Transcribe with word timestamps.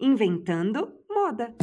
Inventando 0.00 0.92
moda. 1.08 1.54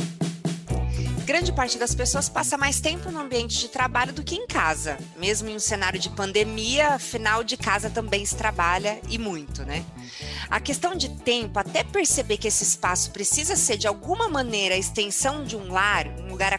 Grande 1.26 1.51
parte 1.53 1.78
das 1.78 1.93
pessoas 1.93 2.29
passa 2.29 2.57
mais 2.57 2.79
tempo 2.79 3.11
no 3.11 3.19
ambiente 3.19 3.59
de 3.59 3.67
trabalho 3.67 4.13
do 4.13 4.23
que 4.23 4.35
em 4.35 4.47
casa. 4.47 4.97
Mesmo 5.17 5.50
em 5.50 5.55
um 5.55 5.59
cenário 5.59 6.00
de 6.00 6.09
pandemia, 6.09 6.96
afinal 6.96 7.44
de 7.44 7.57
casa 7.57 7.89
também 7.89 8.25
se 8.25 8.36
trabalha 8.36 9.02
e 9.09 9.17
muito, 9.17 9.63
né? 9.63 9.86
A 10.49 10.59
questão 10.59 10.96
de 10.96 11.09
tempo, 11.20 11.59
até 11.59 11.83
perceber 11.83 12.38
que 12.38 12.47
esse 12.47 12.63
espaço 12.63 13.12
precisa 13.12 13.55
ser 13.55 13.78
de 13.78 13.88
alguma 13.88 14.29
maneira 14.29 14.75
a 14.75 14.77
extensão 14.77 15.43
de 15.43 15.55
um 15.55 15.71
lar, 15.71 16.07
um 16.20 16.29
lugar 16.29 16.54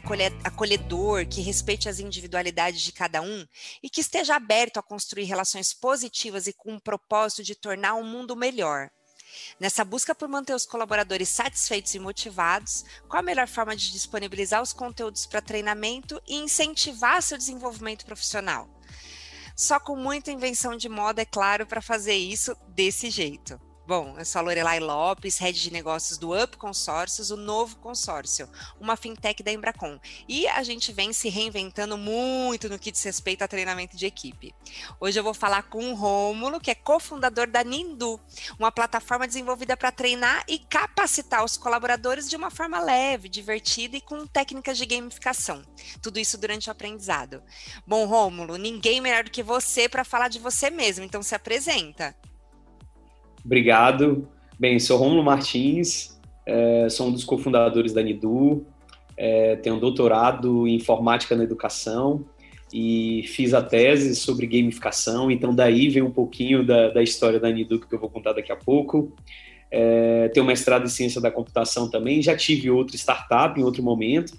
acolhedor, 0.44 1.26
que 1.26 1.40
respeite 1.40 1.88
as 1.88 2.00
individualidades 2.00 2.82
de 2.82 2.92
cada 2.92 3.20
um 3.22 3.46
e 3.82 3.88
que 3.88 4.00
esteja 4.00 4.36
aberto 4.36 4.78
a 4.78 4.82
construir 4.82 5.24
relações 5.24 5.72
positivas 5.72 6.46
e 6.46 6.52
com 6.52 6.76
o 6.76 6.80
propósito 6.80 7.42
de 7.42 7.54
tornar 7.54 7.94
o 7.94 8.00
um 8.00 8.04
mundo 8.04 8.36
melhor. 8.36 8.90
Nessa 9.60 9.84
busca 9.84 10.14
por 10.14 10.28
manter 10.28 10.54
os 10.54 10.66
colaboradores 10.66 11.28
satisfeitos 11.28 11.94
e 11.94 11.98
motivados, 11.98 12.84
qual 13.08 13.20
a 13.20 13.22
melhor 13.24 13.46
forma 13.46 13.76
de 13.76 13.92
disponibilizar 13.92 14.62
os 14.62 14.72
conteúdos 14.72 15.26
para 15.26 15.40
treinamento 15.40 16.20
e 16.26 16.36
incentivar 16.36 17.22
seu 17.22 17.38
desenvolvimento 17.38 18.04
profissional? 18.04 18.68
Só 19.56 19.78
com 19.78 19.96
muita 19.96 20.32
invenção 20.32 20.76
de 20.76 20.88
moda, 20.88 21.22
é 21.22 21.26
claro, 21.26 21.66
para 21.66 21.82
fazer 21.82 22.14
isso 22.14 22.56
desse 22.68 23.10
jeito. 23.10 23.60
Bom, 23.84 24.14
eu 24.16 24.24
sou 24.24 24.38
a 24.38 24.42
Lorelai 24.42 24.78
Lopes, 24.78 25.38
head 25.38 25.60
de 25.60 25.72
negócios 25.72 26.16
do 26.16 26.40
Up 26.40 26.56
Consórcios, 26.56 27.32
o 27.32 27.36
novo 27.36 27.74
consórcio, 27.78 28.48
uma 28.80 28.96
fintech 28.96 29.42
da 29.42 29.50
Embracon. 29.50 29.98
E 30.28 30.46
a 30.46 30.62
gente 30.62 30.92
vem 30.92 31.12
se 31.12 31.28
reinventando 31.28 31.98
muito 31.98 32.68
no 32.68 32.78
que 32.78 32.92
diz 32.92 33.02
respeito 33.02 33.42
a 33.42 33.48
treinamento 33.48 33.96
de 33.96 34.06
equipe. 34.06 34.54
Hoje 35.00 35.18
eu 35.18 35.24
vou 35.24 35.34
falar 35.34 35.64
com 35.64 35.90
o 35.90 35.94
Rômulo, 35.96 36.60
que 36.60 36.70
é 36.70 36.76
cofundador 36.76 37.48
da 37.48 37.64
Nindu, 37.64 38.20
uma 38.56 38.70
plataforma 38.70 39.26
desenvolvida 39.26 39.76
para 39.76 39.90
treinar 39.90 40.44
e 40.46 40.60
capacitar 40.60 41.44
os 41.44 41.56
colaboradores 41.56 42.30
de 42.30 42.36
uma 42.36 42.52
forma 42.52 42.78
leve, 42.78 43.28
divertida 43.28 43.96
e 43.96 44.00
com 44.00 44.28
técnicas 44.28 44.78
de 44.78 44.86
gamificação. 44.86 45.60
Tudo 46.00 46.20
isso 46.20 46.38
durante 46.38 46.68
o 46.68 46.72
aprendizado. 46.72 47.42
Bom, 47.84 48.06
Rômulo, 48.06 48.56
ninguém 48.56 49.00
melhor 49.00 49.24
do 49.24 49.30
que 49.32 49.42
você 49.42 49.88
para 49.88 50.04
falar 50.04 50.28
de 50.28 50.38
você 50.38 50.70
mesmo, 50.70 51.04
então 51.04 51.20
se 51.20 51.34
apresenta. 51.34 52.16
Obrigado. 53.44 54.28
Bem, 54.58 54.78
sou 54.78 54.96
Romulo 54.96 55.24
Martins, 55.24 56.20
é, 56.46 56.88
sou 56.88 57.08
um 57.08 57.12
dos 57.12 57.24
cofundadores 57.24 57.92
da 57.92 58.02
Nidu, 58.02 58.64
é, 59.16 59.56
tenho 59.56 59.76
um 59.76 59.78
doutorado 59.78 60.66
em 60.68 60.76
informática 60.76 61.34
na 61.34 61.42
educação 61.42 62.24
e 62.72 63.24
fiz 63.26 63.52
a 63.54 63.62
tese 63.62 64.14
sobre 64.14 64.46
gamificação, 64.46 65.30
então 65.30 65.54
daí 65.54 65.88
vem 65.88 66.02
um 66.02 66.10
pouquinho 66.10 66.64
da, 66.64 66.88
da 66.88 67.02
história 67.02 67.40
da 67.40 67.50
Nidu 67.50 67.80
que 67.80 67.92
eu 67.92 67.98
vou 67.98 68.08
contar 68.08 68.32
daqui 68.32 68.52
a 68.52 68.56
pouco. 68.56 69.12
É, 69.70 70.28
tenho 70.28 70.46
mestrado 70.46 70.84
em 70.84 70.88
ciência 70.88 71.20
da 71.20 71.30
computação 71.30 71.90
também, 71.90 72.22
já 72.22 72.36
tive 72.36 72.70
outra 72.70 72.94
startup 72.96 73.58
em 73.58 73.64
outro 73.64 73.82
momento, 73.82 74.34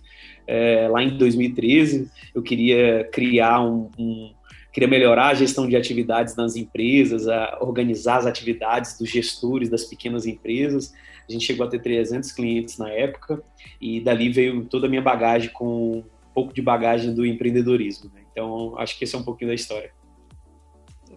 é, 0.48 0.88
lá 0.90 1.04
em 1.04 1.18
2013 1.18 2.10
eu 2.36 2.42
queria 2.42 3.10
criar 3.12 3.62
um, 3.62 3.90
um 3.98 4.32
queria 4.74 4.90
melhorar 4.90 5.28
a 5.28 5.34
gestão 5.36 5.68
de 5.70 5.76
atividades 5.76 6.36
nas 6.36 6.56
empresas, 6.56 7.28
a 7.28 7.60
organizar 7.62 8.18
as 8.18 8.26
atividades 8.26 8.98
dos 8.98 9.08
gestores 9.08 9.70
das 9.70 9.86
pequenas 9.86 10.26
empresas. 10.26 10.92
A 11.30 11.32
gente 11.32 11.46
chegou 11.46 11.66
a 11.66 11.70
ter 11.70 11.80
300 11.80 12.32
clientes 12.32 12.80
na 12.80 12.90
época 12.90 13.42
e 13.80 14.02
dali 14.02 14.30
veio 14.30 14.66
toda 14.66 14.88
a 14.88 14.90
minha 14.90 15.02
bagagem 15.02 15.52
com 15.52 16.00
um 16.00 16.04
pouco 16.34 16.52
de 16.52 16.62
bagagem 16.62 17.14
do 17.14 17.24
empreendedorismo. 17.24 18.12
Né? 18.14 18.24
Então, 18.32 18.76
acho 18.80 18.98
que 18.98 19.04
esse 19.04 19.16
é 19.16 19.20
um 19.20 19.24
pouquinho 19.24 19.52
da 19.52 19.56
história. 19.56 19.92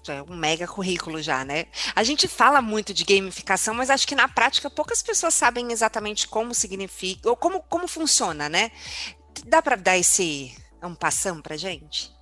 É 0.07 0.23
um 0.23 0.37
mega 0.37 0.69
currículo 0.69 1.21
já, 1.21 1.45
né? 1.45 1.65
A 1.95 2.05
gente 2.05 2.29
fala 2.29 2.61
muito 2.61 2.93
de 2.93 3.03
gamificação, 3.03 3.75
mas 3.75 3.91
acho 3.91 4.07
que 4.07 4.15
na 4.15 4.29
prática 4.29 4.71
poucas 4.71 5.03
pessoas 5.03 5.35
sabem 5.35 5.73
exatamente 5.73 6.29
como 6.29 6.55
significa 6.55 7.29
ou 7.29 7.35
como, 7.35 7.61
como 7.63 7.89
funciona, 7.89 8.49
né? 8.49 8.71
Dá 9.47 9.61
para 9.61 9.75
dar 9.75 9.97
esse 9.97 10.55
um 10.83 10.95
passão 10.95 11.43
para 11.43 11.57
gente? 11.57 12.13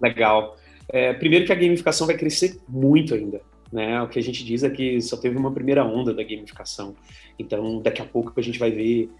Legal. 0.00 0.56
É, 0.88 1.12
primeiro 1.12 1.44
que 1.44 1.52
a 1.52 1.56
gamificação 1.56 2.06
vai 2.06 2.16
crescer 2.16 2.58
muito 2.68 3.14
ainda. 3.14 3.40
Né? 3.72 4.00
O 4.02 4.08
que 4.08 4.18
a 4.18 4.22
gente 4.22 4.44
diz 4.44 4.62
é 4.62 4.70
que 4.70 5.00
só 5.00 5.16
teve 5.16 5.36
uma 5.36 5.52
primeira 5.52 5.84
onda 5.84 6.14
da 6.14 6.22
gamificação. 6.22 6.94
Então, 7.38 7.80
daqui 7.82 8.00
a 8.00 8.04
pouco 8.04 8.32
a 8.38 8.42
gente 8.42 8.58
vai 8.58 8.70
ver 8.70 9.10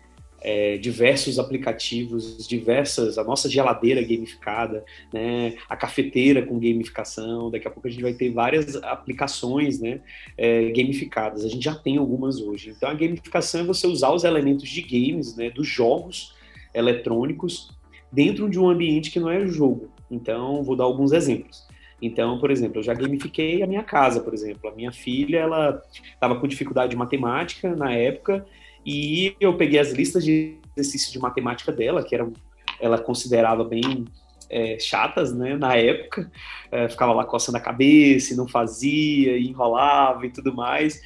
é, 0.45 0.77
diversos 0.77 1.39
aplicativos, 1.39 2.47
diversas, 2.47 3.17
a 3.17 3.25
nossa 3.25 3.49
geladeira 3.49 4.03
gamificada, 4.03 4.85
né, 5.11 5.55
a 5.69 5.75
cafeteira 5.75 6.43
com 6.43 6.61
gamificação, 6.61 7.51
daqui 7.51 7.67
a 7.67 7.71
pouco 7.71 7.89
a 7.89 7.91
gente 7.91 8.03
vai 8.03 8.13
ter 8.13 8.31
várias 8.31 8.77
aplicações 8.77 9.81
né, 9.81 10.01
é, 10.37 10.71
gamificadas, 10.71 11.47
a 11.47 11.49
gente 11.49 11.65
já 11.65 11.75
tem 11.75 11.97
algumas 11.97 12.41
hoje. 12.43 12.75
Então 12.77 12.91
a 12.91 12.95
gamificação 12.95 13.63
é 13.63 13.65
você 13.65 13.87
usar 13.87 14.13
os 14.13 14.23
elementos 14.23 14.69
de 14.69 14.83
games, 14.83 15.35
né, 15.35 15.49
dos 15.49 15.67
jogos 15.67 16.35
eletrônicos, 16.75 17.71
dentro 18.13 18.49
de 18.49 18.59
um 18.59 18.69
ambiente 18.69 19.11
que 19.11 19.19
não 19.19 19.31
é 19.31 19.47
jogo. 19.47 19.94
Então, 20.11 20.63
vou 20.63 20.77
dar 20.77 20.85
alguns 20.85 21.13
exemplos. 21.13 21.67
Então, 22.01 22.39
por 22.39 22.51
exemplo, 22.51 22.79
eu 22.79 22.83
já 22.83 22.93
gamifiquei 22.93 23.63
a 23.63 23.67
minha 23.67 23.83
casa, 23.83 24.21
por 24.21 24.35
exemplo. 24.35 24.69
A 24.69 24.75
minha 24.75 24.93
filha, 24.93 25.39
ela 25.39 25.83
estava 26.13 26.39
com 26.39 26.47
dificuldade 26.47 26.91
de 26.91 26.97
matemática 26.97 27.75
na 27.75 27.93
época 27.93 28.45
e 28.85 29.35
eu 29.41 29.57
peguei 29.57 29.81
as 29.81 29.93
listas 29.93 30.25
de 30.25 30.59
exercícios 30.77 31.13
de 31.13 31.19
matemática 31.19 31.73
dela, 31.73 32.03
que 32.03 32.15
eram, 32.15 32.33
ela 32.81 32.99
considerava 32.99 33.65
bem 33.65 34.05
é, 34.51 34.79
chatas, 34.79 35.33
né, 35.33 35.57
na 35.57 35.77
época. 35.77 36.31
É, 36.71 36.89
ficava 36.89 37.13
lá 37.13 37.25
coçando 37.25 37.57
a 37.57 37.61
cabeça 37.61 38.35
e 38.35 38.37
não 38.37 38.47
fazia, 38.47 39.37
e 39.39 39.49
enrolava 39.49 40.27
e 40.27 40.31
tudo 40.31 40.55
mais. 40.55 41.01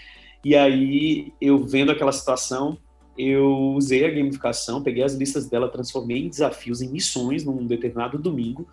E 0.45 0.57
aí, 0.57 1.33
eu 1.41 1.59
vendo 1.59 1.93
aquela 1.93 2.13
situação, 2.13 2.79
eu 3.19 3.73
usei 3.75 4.05
a 4.05 4.11
gamificação, 4.11 4.81
peguei 4.81 5.03
as 5.03 5.15
listas 5.15 5.49
dela, 5.49 5.69
transformei 5.69 6.19
em 6.19 6.29
desafios, 6.29 6.81
em 6.81 6.89
missões 6.89 7.45
num 7.45 7.67
determinado 7.67 8.17
domingo. 8.17 8.69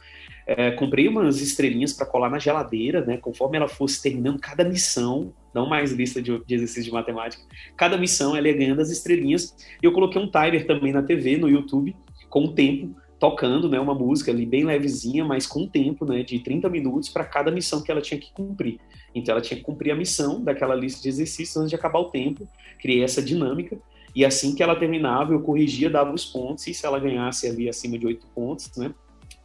É, 0.45 0.69
comprei 0.69 1.07
umas 1.07 1.41
estrelinhas 1.41 1.91
para 1.91 2.05
colar 2.05 2.29
na 2.29 2.37
geladeira, 2.37 3.03
né? 3.03 3.17
Conforme 3.17 3.57
ela 3.57 3.67
fosse 3.67 3.99
terminando 4.03 4.39
cada 4.39 4.63
missão, 4.63 5.33
não 5.51 5.67
mais 5.67 5.91
lista 5.91 6.21
de, 6.21 6.37
de 6.45 6.53
exercícios 6.53 6.85
de 6.85 6.91
matemática, 6.91 7.43
cada 7.75 7.97
missão 7.97 8.35
ela 8.35 8.47
ia 8.47 8.55
ganhando 8.55 8.81
as 8.81 8.91
estrelinhas. 8.91 9.55
E 9.81 9.85
eu 9.85 9.91
coloquei 9.91 10.21
um 10.21 10.29
timer 10.29 10.67
também 10.67 10.93
na 10.93 11.01
TV, 11.01 11.37
no 11.37 11.49
YouTube, 11.49 11.95
com 12.29 12.45
o 12.45 12.53
tempo, 12.53 12.95
tocando, 13.19 13.67
né? 13.67 13.79
Uma 13.79 13.95
música 13.95 14.31
ali 14.31 14.45
bem 14.45 14.63
levezinha, 14.63 15.25
mas 15.25 15.47
com 15.47 15.65
tempo, 15.65 16.05
né? 16.05 16.21
De 16.21 16.37
30 16.37 16.69
minutos 16.69 17.09
para 17.09 17.25
cada 17.25 17.49
missão 17.49 17.81
que 17.81 17.89
ela 17.89 18.01
tinha 18.01 18.19
que 18.19 18.31
cumprir. 18.31 18.79
Então 19.15 19.33
ela 19.33 19.41
tinha 19.41 19.57
que 19.57 19.63
cumprir 19.63 19.89
a 19.89 19.95
missão 19.95 20.43
daquela 20.43 20.75
lista 20.75 21.01
de 21.01 21.09
exercícios 21.09 21.57
antes 21.57 21.71
de 21.71 21.75
acabar 21.75 21.97
o 21.97 22.11
tempo. 22.11 22.47
Criei 22.79 23.03
essa 23.03 23.23
dinâmica. 23.23 23.79
E 24.15 24.23
assim 24.23 24.55
que 24.55 24.63
ela 24.63 24.75
terminava, 24.75 25.33
eu 25.33 25.41
corrigia, 25.41 25.89
dava 25.89 26.13
os 26.13 26.25
pontos, 26.25 26.65
e 26.67 26.73
se 26.73 26.85
ela 26.85 26.99
ganhasse 26.99 27.47
ali 27.47 27.67
acima 27.67 27.97
de 27.97 28.07
oito 28.07 28.25
pontos, 28.33 28.71
né, 28.77 28.93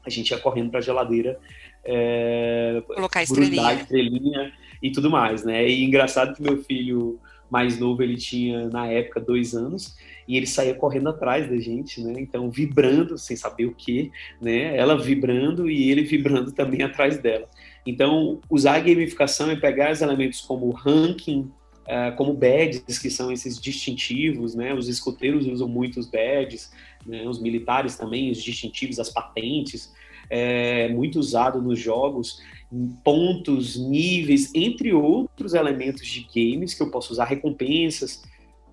a 0.06 0.08
gente 0.08 0.31
ia 0.31 0.38
correndo 0.38 0.70
para 0.70 0.78
a 0.78 0.82
geladeira 0.82 1.38
é, 1.84 2.82
colocar 2.86 3.22
estrelinha. 3.22 3.75
estrelinha 3.75 4.53
e 4.82 4.92
tudo 4.92 5.10
mais, 5.10 5.44
né? 5.44 5.69
E 5.69 5.84
engraçado 5.84 6.34
que 6.34 6.42
meu 6.42 6.62
filho 6.62 7.19
mais 7.50 7.78
novo, 7.78 8.03
ele 8.03 8.16
tinha 8.16 8.69
na 8.69 8.86
época 8.86 9.19
dois 9.20 9.54
anos 9.54 9.97
e 10.28 10.36
ele 10.36 10.47
saía 10.47 10.75
correndo 10.75 11.09
atrás 11.09 11.50
da 11.50 11.59
gente, 11.59 12.00
né? 12.00 12.14
Então 12.19 12.48
vibrando, 12.48 13.19
sem 13.19 13.36
saber 13.36 13.66
o 13.66 13.75
que, 13.75 14.12
né? 14.41 14.76
Ela 14.76 14.97
vibrando 14.97 15.69
e 15.69 15.91
ele 15.91 16.04
vibrando 16.04 16.53
também 16.53 16.82
atrás 16.82 17.19
dela. 17.19 17.48
Então 17.84 18.41
usar 18.48 18.76
a 18.76 18.80
gamificação 18.80 19.50
é 19.50 19.56
pegar 19.56 19.91
os 19.92 20.00
elementos 20.00 20.41
como 20.41 20.70
ranking 20.70 21.50
uh, 21.91 22.15
como 22.17 22.33
badges, 22.33 22.99
que 22.99 23.11
são 23.11 23.33
esses 23.33 23.61
distintivos, 23.61 24.55
né? 24.55 24.73
Os 24.73 24.89
escoteiros 24.89 25.47
usam 25.47 25.69
muito 25.69 25.99
os 25.99 26.06
badges, 26.06 26.73
né? 27.05 27.27
os 27.27 27.41
militares 27.41 27.97
também, 27.97 28.31
os 28.31 28.43
distintivos, 28.43 29.01
as 29.01 29.11
patentes, 29.11 29.93
é 30.28 30.89
muito 30.89 31.19
usado 31.19 31.61
nos 31.61 31.78
jogos, 31.78 32.41
pontos, 33.03 33.77
níveis, 33.77 34.55
entre 34.55 34.93
outros 34.93 35.55
elementos 35.55 36.06
de 36.06 36.27
games 36.33 36.73
que 36.73 36.83
eu 36.83 36.91
posso 36.91 37.12
usar 37.12 37.25
recompensas 37.25 38.22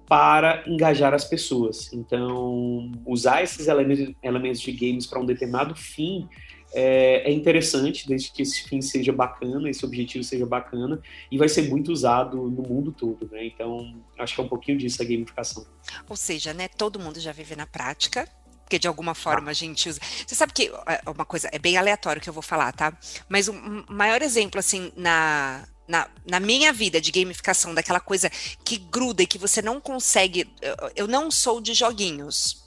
para 0.07 0.63
engajar 0.67 1.13
as 1.15 1.25
pessoas. 1.25 1.91
Então, 1.91 2.91
usar 3.05 3.43
esses 3.43 3.67
elementos 3.67 4.61
de 4.61 4.71
games 4.71 5.07
para 5.07 5.19
um 5.19 5.25
determinado 5.25 5.75
fim 5.75 6.29
é, 6.79 7.23
é, 7.25 7.31
interessante, 7.31 8.07
desde 8.07 8.31
que 8.31 8.43
esse 8.43 8.61
fim 8.69 8.83
seja 8.83 9.11
bacana, 9.11 9.67
esse 9.67 9.83
objetivo 9.83 10.23
seja 10.23 10.45
bacana, 10.45 11.01
e 11.31 11.35
vai 11.35 11.49
ser 11.49 11.63
muito 11.63 11.91
usado 11.91 12.37
no 12.37 12.61
mundo 12.61 12.91
todo, 12.91 13.27
né? 13.31 13.47
Então, 13.47 13.95
acho 14.19 14.35
que 14.35 14.41
é 14.41 14.43
um 14.43 14.47
pouquinho 14.47 14.77
disso 14.77 15.01
a 15.01 15.05
gamificação. 15.05 15.65
Ou 16.07 16.15
seja, 16.15 16.53
né, 16.53 16.67
todo 16.67 16.99
mundo 16.99 17.19
já 17.19 17.31
vive 17.31 17.55
na 17.55 17.65
prática, 17.65 18.29
porque 18.63 18.77
de 18.77 18.87
alguma 18.87 19.15
forma 19.15 19.49
ah. 19.49 19.51
a 19.51 19.53
gente 19.55 19.89
usa. 19.89 19.99
Você 20.27 20.35
sabe 20.35 20.53
que 20.53 20.71
é 20.85 21.09
uma 21.09 21.25
coisa, 21.25 21.49
é 21.51 21.57
bem 21.57 21.77
aleatório 21.77 22.21
que 22.21 22.29
eu 22.29 22.33
vou 22.33 22.43
falar, 22.43 22.71
tá? 22.73 22.95
Mas 23.27 23.47
o 23.47 23.53
maior 23.89 24.21
exemplo, 24.21 24.59
assim, 24.59 24.91
na, 24.95 25.67
na, 25.87 26.07
na, 26.29 26.39
minha 26.39 26.71
vida 26.71 27.01
de 27.01 27.11
gamificação, 27.11 27.73
daquela 27.73 27.99
coisa 27.99 28.29
que 28.63 28.77
gruda 28.77 29.23
e 29.23 29.27
que 29.27 29.39
você 29.39 29.63
não 29.63 29.81
consegue. 29.81 30.47
Eu, 30.61 30.75
eu 30.95 31.07
não 31.07 31.31
sou 31.31 31.59
de 31.59 31.73
joguinhos 31.73 32.66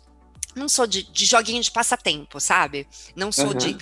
não 0.55 0.69
sou 0.69 0.87
de, 0.87 1.03
de 1.03 1.27
joguinho 1.27 1.63
de 1.63 1.71
passatempo, 1.71 2.41
sabe? 2.41 2.87
Não 3.15 3.31
sou 3.31 3.49
uhum. 3.49 3.55
de. 3.55 3.77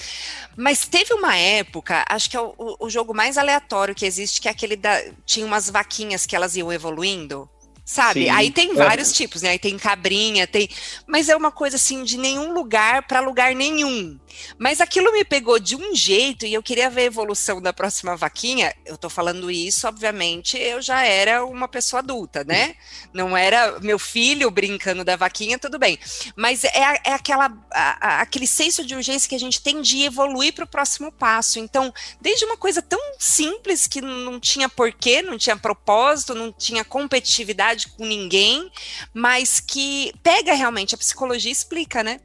Mas 0.57 0.87
teve 0.87 1.15
uma 1.15 1.37
época, 1.37 2.05
acho 2.09 2.31
que 2.31 2.37
é 2.37 2.41
o, 2.41 2.55
o, 2.79 2.91
jogo 2.91 3.15
mais 3.15 3.39
aleatório 3.39 3.95
que 3.95 4.07
existe, 4.07 4.41
que 4.41 4.49
é 4.49 4.51
aquele 4.51 4.77
da. 4.77 5.03
Tinha 5.25 5.47
umas 5.47 5.71
vaquinhas 5.71 6.27
que 6.27 6.37
elas 6.37 6.57
iam 6.57 6.73
evoluindo. 6.73 7.49
Sabe? 7.89 8.25
Sim. 8.25 8.29
Aí 8.31 8.51
tem 8.51 8.73
É. 8.73 8.75
vários 8.75 9.13
tipos, 9.15 9.41
né? 9.41 9.49
Aí 9.51 9.59
tem 9.59 9.79
cabrinha, 9.79 10.47
tem. 10.47 10.69
Mas 11.07 11.31
é 11.31 11.35
uma 11.35 11.51
coisa 11.51 11.77
assim, 11.77 12.05
de 12.05 12.19
nenhum 12.19 12.53
lugar 12.53 13.05
para 13.09 13.21
lugar 13.21 13.55
nenhum. 13.55 14.19
Mas 14.59 14.81
aquilo 14.83 15.11
me 15.11 15.25
pegou 15.25 15.59
de 15.59 15.75
um 15.75 15.95
jeito 15.95 16.45
e 16.45 16.53
eu 16.53 16.63
queria 16.63 16.91
ver 16.91 17.01
a 17.01 17.05
evolução 17.05 17.63
da 17.63 17.73
próxima 17.73 18.15
vaquinha. 18.15 18.75
Eu 18.85 18.99
tô 18.99 19.09
falando 19.09 19.51
isso, 19.51 19.89
obviamente, 19.89 20.59
eu 20.59 20.83
já 20.83 21.03
era 21.03 21.45
uma 21.47 21.67
pessoa 21.67 22.01
adulta, 22.01 22.45
né? 22.45 22.75
Não 23.13 23.35
era 23.35 23.81
meu 23.81 23.99
filho 23.99 24.51
brincando 24.51 25.03
da 25.03 25.17
vaquinha, 25.17 25.59
tudo 25.59 25.79
bem. 25.79 25.99
Mas 26.37 26.65
é, 26.65 27.01
é 27.05 27.13
aquela, 27.15 27.47
a- 27.73 28.07
a- 28.07 28.21
aquele 28.21 28.47
senso 28.47 28.85
de 28.85 28.95
urgência 28.95 29.29
que 29.29 29.35
a 29.35 29.41
gente 29.41 29.63
tem 29.63 29.81
de 29.81 30.03
evoluir 30.03 30.53
para 30.53 30.65
o 30.65 30.69
próximo 30.69 31.11
passo. 31.11 31.59
Então, 31.59 31.93
desde 32.21 32.45
uma 32.45 32.57
coisa 32.59 32.83
tão 32.83 33.01
simples 33.19 33.87
que 33.87 34.03
não 34.03 34.39
tinha 34.39 34.69
porquê, 34.69 35.23
não 35.23 35.39
tinha 35.39 35.57
propósito, 35.57 36.35
não 36.35 36.53
tinha 36.53 36.85
competitividade 36.85 37.78
com 37.87 38.05
ninguém, 38.05 38.71
mas 39.15 39.61
que 39.61 40.13
pega 40.23 40.55
realmente 40.55 40.95
a 40.95 40.99
psicologia 40.99 41.53
explica, 41.53 42.03
né? 42.03 42.21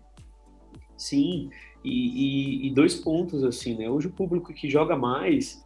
Sim, 0.97 1.49
e, 1.83 2.63
e- 2.63 2.67
e 2.67 2.69
dois 2.73 2.95
pontos, 2.95 3.43
assim, 3.43 3.75
né? 3.75 3.89
Hoje 3.89 4.07
o 4.07 4.11
público 4.11 4.53
que 4.53 4.69
joga 4.69 4.95
mais 4.95 5.63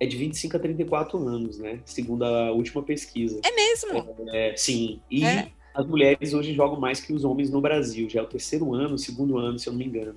é 0.00 0.06
de 0.06 0.16
25 0.16 0.56
a 0.56 0.60
34 0.60 1.18
anos, 1.28 1.58
né? 1.58 1.80
Segundo 1.84 2.24
a 2.24 2.52
última 2.52 2.82
pesquisa. 2.82 3.40
É 3.44 3.50
mesmo. 3.54 4.28
É, 4.32 4.56
sim, 4.56 5.00
e 5.10 5.24
É. 5.24 5.48
as 5.74 5.86
mulheres 5.86 6.32
hoje 6.32 6.54
jogam 6.54 6.80
mais 6.80 7.00
que 7.00 7.12
os 7.12 7.24
homens 7.24 7.50
no 7.50 7.60
Brasil. 7.60 8.08
Já 8.08 8.20
é 8.20 8.22
o 8.22 8.26
terceiro 8.26 8.72
ano, 8.74 8.96
segundo 8.96 9.36
ano, 9.38 9.58
se 9.58 9.68
eu 9.68 9.72
não 9.72 9.78
me 9.78 9.86
engano. 9.86 10.16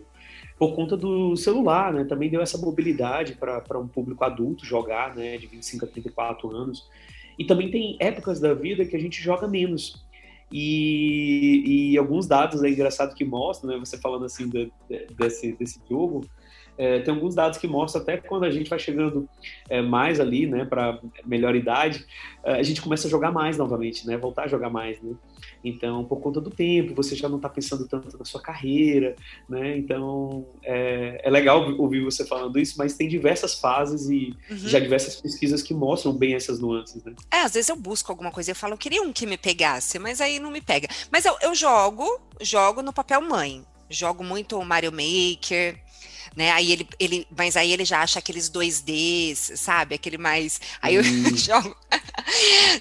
Por 0.58 0.76
conta 0.76 0.96
do 0.96 1.36
celular, 1.36 1.92
né? 1.92 2.04
Também 2.06 2.30
deu 2.30 2.40
essa 2.40 2.58
mobilidade 2.58 3.34
para 3.34 3.80
um 3.80 3.88
público 3.88 4.24
adulto 4.24 4.64
jogar, 4.64 5.16
né? 5.16 5.36
De 5.38 5.48
25 5.48 5.86
a 5.86 5.88
34 5.88 6.56
anos. 6.56 6.88
E 7.42 7.46
também 7.46 7.72
tem 7.72 7.98
épocas 8.00 8.40
da 8.40 8.54
vida 8.54 8.86
que 8.86 8.96
a 8.96 9.00
gente 9.00 9.20
joga 9.20 9.48
menos. 9.48 10.06
E, 10.52 11.92
e 11.94 11.98
alguns 11.98 12.28
dados 12.28 12.62
é 12.64 12.70
engraçado 12.70 13.16
que 13.16 13.26
mostram, 13.26 13.72
né? 13.72 13.80
Você 13.80 13.98
falando 13.98 14.26
assim 14.26 14.48
de- 14.48 14.72
de- 14.88 15.08
desse, 15.18 15.54
desse 15.54 15.80
jogo, 15.90 16.24
é, 16.78 17.00
tem 17.00 17.14
alguns 17.14 17.36
dados 17.36 17.58
que 17.58 17.68
mostram 17.68 18.02
até 18.02 18.18
quando 18.18 18.44
a 18.46 18.52
gente 18.52 18.70
vai 18.70 18.80
chegando 18.80 19.28
é, 19.70 19.82
mais 19.82 20.20
ali, 20.20 20.48
né, 20.48 20.66
para 20.66 21.00
melhor 21.26 21.56
idade, 21.56 22.06
é, 22.44 22.54
a 22.54 22.64
gente 22.64 22.82
começa 22.82 23.08
a 23.08 23.10
jogar 23.10 23.32
mais 23.32 23.58
novamente, 23.58 24.06
né, 24.08 24.18
voltar 24.18 24.44
a 24.44 24.48
jogar 24.48 24.70
mais, 24.70 25.02
né. 25.02 25.14
Então, 25.64 26.04
por 26.06 26.20
conta 26.22 26.42
do 26.42 26.50
tempo, 26.50 26.96
você 26.96 27.16
já 27.16 27.30
não 27.30 27.36
está 27.38 27.48
pensando 27.48 27.88
tanto 27.88 28.18
na 28.18 28.26
sua 28.26 28.42
carreira, 28.42 29.16
né. 29.48 29.78
Então, 29.78 30.48
é, 30.64 31.22
é 31.24 31.30
legal 31.30 31.72
ouvir 31.78 32.04
você 32.04 32.26
falando 32.26 32.58
isso, 32.60 32.76
mas 32.78 32.96
tem 32.96 33.08
diversas 33.08 33.60
fases 33.60 34.10
e 34.10 34.36
Uhum. 34.50 34.58
já 34.58 34.80
diversas 34.80 35.16
pesquisas 35.22 35.62
que 35.62 35.74
mostram 35.74 36.14
bem 36.14 36.34
essas 36.34 36.60
nuances, 36.60 37.04
né. 37.04 37.14
É, 37.32 37.42
às 37.42 37.54
vezes 37.54 37.70
eu 37.70 37.76
busco 37.76 38.12
alguma 38.12 38.32
coisa 38.32 38.50
e 38.50 38.54
eu 38.54 38.56
falo, 38.56 38.74
eu 38.74 38.78
queria 38.78 39.02
um 39.02 39.14
que 39.14 39.26
me 39.26 39.38
pegasse, 39.38 40.00
mas 40.00 40.20
aí 40.20 40.40
não 40.40 40.50
me 40.52 40.62
pega. 40.62 40.88
Mas 41.12 41.26
eu, 41.26 41.36
eu 41.42 41.54
jogo, 41.54 42.06
jogo 42.42 42.82
no 42.82 42.92
papel 42.94 43.22
mãe. 43.22 43.64
Jogo 43.90 44.24
muito 44.24 44.58
o 44.58 44.66
Mario 44.66 44.92
Maker, 44.92 45.78
né? 46.36 46.52
Aí 46.52 46.72
ele, 46.72 46.88
ele, 47.00 47.28
mas 47.36 47.56
aí 47.56 47.72
ele 47.72 47.86
já 47.86 48.02
acha 48.02 48.20
aqueles 48.20 48.50
2Ds, 48.50 49.56
sabe? 49.58 49.96
Aquele 49.96 50.18
mais. 50.18 50.60
Aí 50.82 50.96
eu 50.96 51.02
Hum. 51.04 51.36
jogo. 51.36 51.76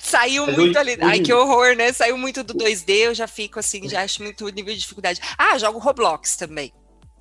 Saiu 0.01 0.47
Mas 0.47 0.57
muito 0.57 0.79
ali. 0.79 0.97
Ai, 1.01 1.21
que 1.21 1.33
horror, 1.33 1.75
né? 1.77 1.93
Saiu 1.93 2.17
muito 2.17 2.43
do 2.43 2.55
2D, 2.55 2.91
eu 2.91 3.15
já 3.15 3.27
fico 3.27 3.59
assim, 3.59 3.89
já 3.89 4.03
acho 4.03 4.23
muito 4.23 4.49
nível 4.49 4.75
de 4.75 4.81
dificuldade. 4.81 5.21
Ah, 5.37 5.59
jogo 5.59 5.79
Roblox 5.79 6.37
também. 6.37 6.73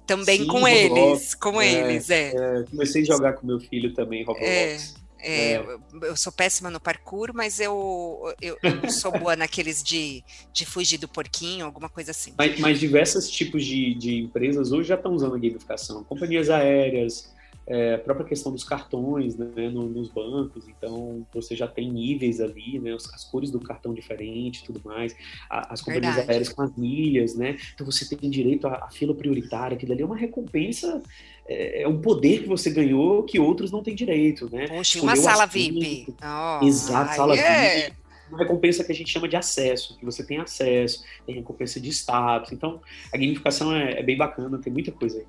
Também 0.05 0.39
Sim, 0.41 0.47
com 0.47 0.61
Roblox, 0.61 1.21
eles, 1.21 1.35
com 1.35 1.61
é, 1.61 1.71
eles, 1.71 2.09
é. 2.09 2.33
É, 2.35 2.63
comecei 2.69 3.03
a 3.03 3.05
jogar 3.05 3.33
com 3.33 3.45
meu 3.45 3.59
filho 3.59 3.93
também, 3.93 4.23
Roblox. 4.23 4.47
É, 4.47 4.77
eu- 5.23 5.81
eu 6.09 6.15
sou 6.15 6.31
péssima 6.31 6.69
no 6.69 6.79
parkour, 6.79 7.31
mas 7.33 7.59
eu, 7.59 8.33
eu, 8.41 8.57
eu 8.63 8.89
sou 8.91 9.11
boa 9.11 9.35
naqueles 9.35 9.83
de, 9.83 10.23
de 10.53 10.65
fugir 10.65 10.97
do 10.97 11.07
porquinho, 11.07 11.65
alguma 11.65 11.89
coisa 11.89 12.11
assim. 12.11 12.33
Mas, 12.37 12.59
mas 12.59 12.79
diversos 12.79 13.29
tipos 13.29 13.65
de, 13.65 13.93
de 13.95 14.15
empresas 14.23 14.71
hoje 14.71 14.89
já 14.89 14.95
estão 14.95 15.13
usando 15.13 15.35
a 15.35 15.39
gamificação. 15.39 16.03
Companhias 16.05 16.49
aéreas, 16.49 17.33
é, 17.69 17.93
a 17.93 17.97
própria 17.99 18.25
questão 18.25 18.51
dos 18.51 18.63
cartões 18.63 19.37
né, 19.37 19.69
no- 19.69 19.87
nos 19.87 20.09
bancos. 20.09 20.67
Então, 20.67 21.25
você 21.31 21.55
já 21.55 21.67
tem 21.67 21.91
níveis 21.91 22.41
ali, 22.41 22.79
né, 22.79 22.93
as, 22.93 23.13
as 23.13 23.23
cores 23.23 23.51
do 23.51 23.59
cartão 23.59 23.93
diferente 23.93 24.61
e 24.61 24.63
tudo 24.65 24.81
mais. 24.83 25.15
A- 25.47 25.71
as 25.73 25.79
companhias 25.79 26.15
Verdade. 26.15 26.31
aéreas 26.31 26.49
com 26.49 26.63
as 26.63 26.75
milhas, 26.75 27.35
né? 27.35 27.57
Então, 27.75 27.85
você 27.85 28.09
tem 28.17 28.27
direito 28.29 28.67
à, 28.67 28.85
à 28.85 28.89
fila 28.89 29.13
prioritária. 29.13 29.75
Aquilo 29.77 29.93
ali 29.93 30.01
é 30.01 30.05
uma 30.05 30.17
recompensa, 30.17 31.01
é, 31.47 31.83
é 31.83 31.87
um 31.87 32.01
poder 32.01 32.41
que 32.41 32.47
você 32.47 32.71
ganhou 32.71 33.21
que 33.23 33.39
outros 33.39 33.71
não 33.71 33.83
têm 33.83 33.93
direito, 33.93 34.49
né? 34.51 34.67
Poxa, 34.67 34.97
e 34.97 35.01
uma 35.01 35.15
sala. 35.15 35.45
VIP. 35.45 36.15
Oh, 36.23 36.65
Exato, 36.65 37.15
sala 37.15 37.37
é. 37.37 37.85
VIP. 37.85 37.93
Uma 38.29 38.39
recompensa 38.39 38.83
que 38.83 38.91
a 38.91 38.95
gente 38.95 39.11
chama 39.11 39.27
de 39.27 39.35
acesso, 39.35 39.97
que 39.97 40.05
você 40.05 40.23
tem 40.23 40.37
acesso, 40.39 41.03
tem 41.25 41.35
recompensa 41.35 41.79
de 41.79 41.89
status. 41.89 42.51
Então, 42.51 42.81
a 43.13 43.17
gamificação 43.17 43.75
é, 43.75 43.99
é 43.99 44.03
bem 44.03 44.17
bacana, 44.17 44.57
tem 44.59 44.71
muita 44.73 44.91
coisa 44.91 45.19
aí. 45.19 45.25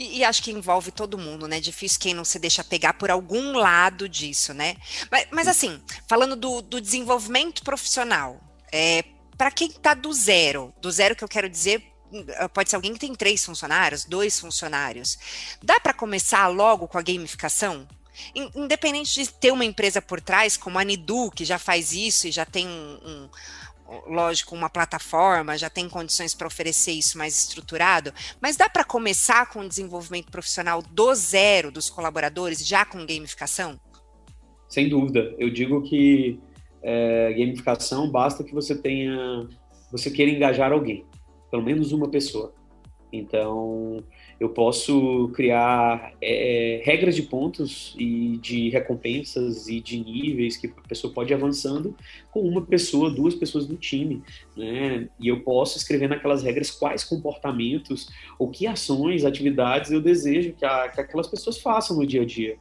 E, 0.00 0.18
e 0.18 0.24
acho 0.24 0.42
que 0.42 0.50
envolve 0.50 0.90
todo 0.90 1.18
mundo, 1.18 1.46
né? 1.46 1.60
Difícil 1.60 2.00
quem 2.00 2.14
não 2.14 2.24
se 2.24 2.38
deixa 2.38 2.64
pegar 2.64 2.94
por 2.94 3.10
algum 3.10 3.52
lado 3.52 4.08
disso, 4.08 4.54
né? 4.54 4.76
Mas, 5.10 5.26
mas 5.30 5.46
assim, 5.46 5.78
falando 6.08 6.34
do, 6.34 6.62
do 6.62 6.80
desenvolvimento 6.80 7.62
profissional, 7.62 8.40
é, 8.72 9.04
para 9.36 9.50
quem 9.50 9.68
está 9.68 9.92
do 9.92 10.10
zero, 10.12 10.72
do 10.80 10.90
zero 10.90 11.14
que 11.14 11.22
eu 11.22 11.28
quero 11.28 11.50
dizer, 11.50 11.84
eh, 12.12 12.48
pode 12.48 12.70
ser 12.70 12.76
alguém 12.76 12.94
que 12.94 12.98
tem 12.98 13.14
três 13.14 13.44
funcionários, 13.44 14.04
dois 14.06 14.40
funcionários. 14.40 15.18
Dá 15.62 15.78
para 15.78 15.92
começar 15.92 16.46
logo 16.48 16.88
com 16.88 16.96
a 16.98 17.02
gamificação? 17.02 17.86
In- 18.34 18.50
Independente 18.54 19.22
de 19.22 19.30
ter 19.32 19.52
uma 19.52 19.64
empresa 19.64 20.00
por 20.02 20.20
trás, 20.20 20.56
como 20.56 20.78
a 20.78 20.84
Nidu, 20.84 21.30
que 21.30 21.44
já 21.44 21.58
faz 21.58 21.92
isso 21.92 22.26
e 22.26 22.32
já 22.32 22.44
tem 22.46 22.66
um, 22.66 23.00
um- 23.04 23.30
lógico, 24.06 24.54
uma 24.54 24.70
plataforma, 24.70 25.58
já 25.58 25.68
tem 25.68 25.88
condições 25.88 26.34
para 26.34 26.46
oferecer 26.46 26.92
isso 26.92 27.18
mais 27.18 27.36
estruturado, 27.36 28.12
mas 28.40 28.56
dá 28.56 28.68
para 28.68 28.84
começar 28.84 29.50
com 29.50 29.60
o 29.60 29.68
desenvolvimento 29.68 30.30
profissional 30.30 30.82
do 30.82 31.14
zero 31.14 31.70
dos 31.70 31.90
colaboradores, 31.90 32.66
já 32.66 32.84
com 32.84 33.04
gamificação? 33.06 33.78
Sem 34.68 34.88
dúvida. 34.88 35.34
Eu 35.38 35.50
digo 35.50 35.82
que 35.82 36.38
é, 36.82 37.32
gamificação 37.32 38.10
basta 38.10 38.44
que 38.44 38.54
você 38.54 38.74
tenha. 38.74 39.48
Você 39.90 40.10
queira 40.10 40.30
engajar 40.30 40.72
alguém, 40.72 41.04
pelo 41.50 41.62
menos 41.62 41.90
uma 41.92 42.08
pessoa. 42.08 42.54
Então, 43.12 44.04
eu 44.38 44.48
posso 44.50 45.30
criar 45.34 46.14
é, 46.22 46.80
regras 46.84 47.16
de 47.16 47.22
pontos 47.22 47.94
e 47.98 48.38
de 48.38 48.68
recompensas 48.70 49.68
e 49.68 49.80
de 49.80 49.98
níveis 49.98 50.56
que 50.56 50.68
a 50.68 50.88
pessoa 50.88 51.12
pode 51.12 51.32
ir 51.32 51.34
avançando 51.34 51.94
com 52.30 52.40
uma 52.40 52.62
pessoa, 52.62 53.10
duas 53.10 53.34
pessoas 53.34 53.68
no 53.68 53.76
time, 53.76 54.22
né? 54.56 55.08
E 55.18 55.28
eu 55.28 55.40
posso 55.40 55.76
escrever 55.76 56.08
naquelas 56.08 56.42
regras 56.42 56.70
quais 56.70 57.02
comportamentos 57.02 58.08
ou 58.38 58.48
que 58.48 58.66
ações, 58.66 59.24
atividades 59.24 59.90
eu 59.90 60.00
desejo 60.00 60.52
que, 60.52 60.64
a, 60.64 60.88
que 60.88 61.00
aquelas 61.00 61.26
pessoas 61.26 61.58
façam 61.58 61.96
no 61.96 62.06
dia 62.06 62.22
a 62.22 62.24
dia. 62.24 62.56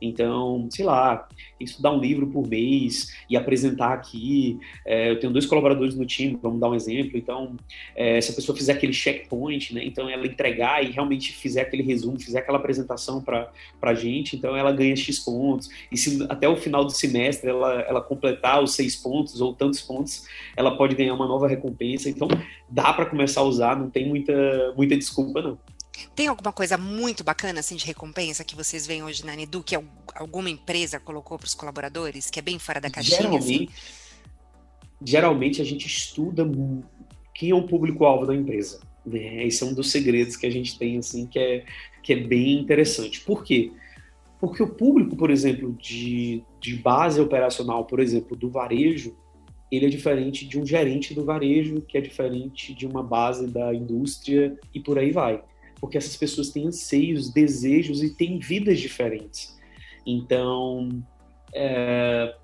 Então, 0.00 0.68
sei 0.70 0.84
lá, 0.84 1.26
estudar 1.58 1.92
um 1.92 1.98
livro 1.98 2.26
por 2.26 2.46
mês 2.46 3.14
e 3.28 3.36
apresentar 3.36 3.92
aqui. 3.92 4.58
É, 4.84 5.10
eu 5.10 5.18
tenho 5.18 5.32
dois 5.32 5.46
colaboradores 5.46 5.94
no 5.94 6.04
time, 6.04 6.38
vamos 6.40 6.60
dar 6.60 6.68
um 6.68 6.74
exemplo. 6.74 7.16
Então, 7.16 7.56
é, 7.96 8.20
se 8.20 8.30
a 8.30 8.34
pessoa 8.34 8.56
fizer 8.56 8.72
aquele 8.72 8.92
checkpoint, 8.92 9.74
né? 9.74 9.84
Então, 9.84 10.08
ela 10.08 10.26
entregar 10.26 10.84
e 10.84 10.90
realmente 10.90 11.32
fizer 11.32 11.62
aquele 11.62 11.82
resumo, 11.82 12.20
fizer 12.20 12.40
aquela 12.40 12.58
apresentação 12.58 13.22
para 13.22 13.50
a 13.80 13.94
gente, 13.94 14.36
então 14.36 14.56
ela 14.56 14.72
ganha 14.72 14.94
X 14.94 15.20
pontos. 15.20 15.70
E 15.90 15.96
se 15.96 16.24
até 16.28 16.48
o 16.48 16.56
final 16.56 16.84
do 16.84 16.92
semestre 16.92 17.48
ela, 17.48 17.80
ela 17.82 18.00
completar 18.00 18.62
os 18.62 18.74
seis 18.74 18.96
pontos 18.96 19.13
ou 19.40 19.54
tantos 19.54 19.80
pontos, 19.80 20.26
ela 20.56 20.76
pode 20.76 20.94
ganhar 20.94 21.14
uma 21.14 21.26
nova 21.26 21.46
recompensa. 21.48 22.08
Então, 22.08 22.28
dá 22.68 22.92
para 22.92 23.06
começar 23.06 23.40
a 23.40 23.44
usar, 23.44 23.76
não 23.78 23.88
tem 23.90 24.08
muita, 24.08 24.32
muita 24.76 24.96
desculpa, 24.96 25.40
não. 25.40 25.58
Tem 26.14 26.26
alguma 26.26 26.52
coisa 26.52 26.76
muito 26.76 27.22
bacana 27.22 27.60
assim 27.60 27.76
de 27.76 27.86
recompensa 27.86 28.42
que 28.44 28.56
vocês 28.56 28.84
veem 28.86 29.04
hoje 29.04 29.24
na 29.24 29.34
Nidu 29.36 29.62
que 29.62 29.76
al- 29.76 29.84
alguma 30.14 30.50
empresa 30.50 30.98
colocou 30.98 31.38
para 31.38 31.46
os 31.46 31.54
colaboradores, 31.54 32.30
que 32.30 32.38
é 32.38 32.42
bem 32.42 32.58
fora 32.58 32.80
da 32.80 32.90
caixinha? 32.90 33.18
assim? 33.38 33.38
Geralmente, 33.38 33.72
geralmente 35.04 35.62
a 35.62 35.64
gente 35.64 35.86
estuda 35.86 36.44
quem 37.32 37.50
é 37.50 37.54
o 37.54 37.62
público-alvo 37.62 38.26
da 38.26 38.34
empresa. 38.34 38.80
Né? 39.06 39.46
Esse 39.46 39.62
é 39.62 39.66
um 39.66 39.74
dos 39.74 39.90
segredos 39.90 40.36
que 40.36 40.46
a 40.46 40.50
gente 40.50 40.76
tem, 40.78 40.98
assim, 40.98 41.26
que 41.26 41.38
é, 41.38 41.64
que 42.02 42.12
é 42.12 42.16
bem 42.16 42.58
interessante. 42.58 43.20
Por 43.20 43.44
quê? 43.44 43.70
Porque 44.40 44.62
o 44.62 44.68
público, 44.68 45.16
por 45.16 45.30
exemplo, 45.30 45.72
de, 45.80 46.42
de 46.64 46.76
base 46.76 47.20
operacional, 47.20 47.84
por 47.84 48.00
exemplo, 48.00 48.34
do 48.34 48.48
varejo, 48.48 49.14
ele 49.70 49.84
é 49.84 49.88
diferente 49.90 50.46
de 50.46 50.58
um 50.58 50.64
gerente 50.64 51.12
do 51.12 51.22
varejo, 51.22 51.82
que 51.82 51.98
é 51.98 52.00
diferente 52.00 52.72
de 52.72 52.86
uma 52.86 53.02
base 53.02 53.46
da 53.46 53.74
indústria 53.74 54.58
e 54.72 54.80
por 54.80 54.98
aí 54.98 55.12
vai. 55.12 55.44
Porque 55.78 55.98
essas 55.98 56.16
pessoas 56.16 56.48
têm 56.48 56.66
anseios, 56.66 57.30
desejos 57.30 58.02
e 58.02 58.14
têm 58.14 58.38
vidas 58.38 58.80
diferentes. 58.80 59.60
Então, 60.06 60.88
é, 61.52 62.34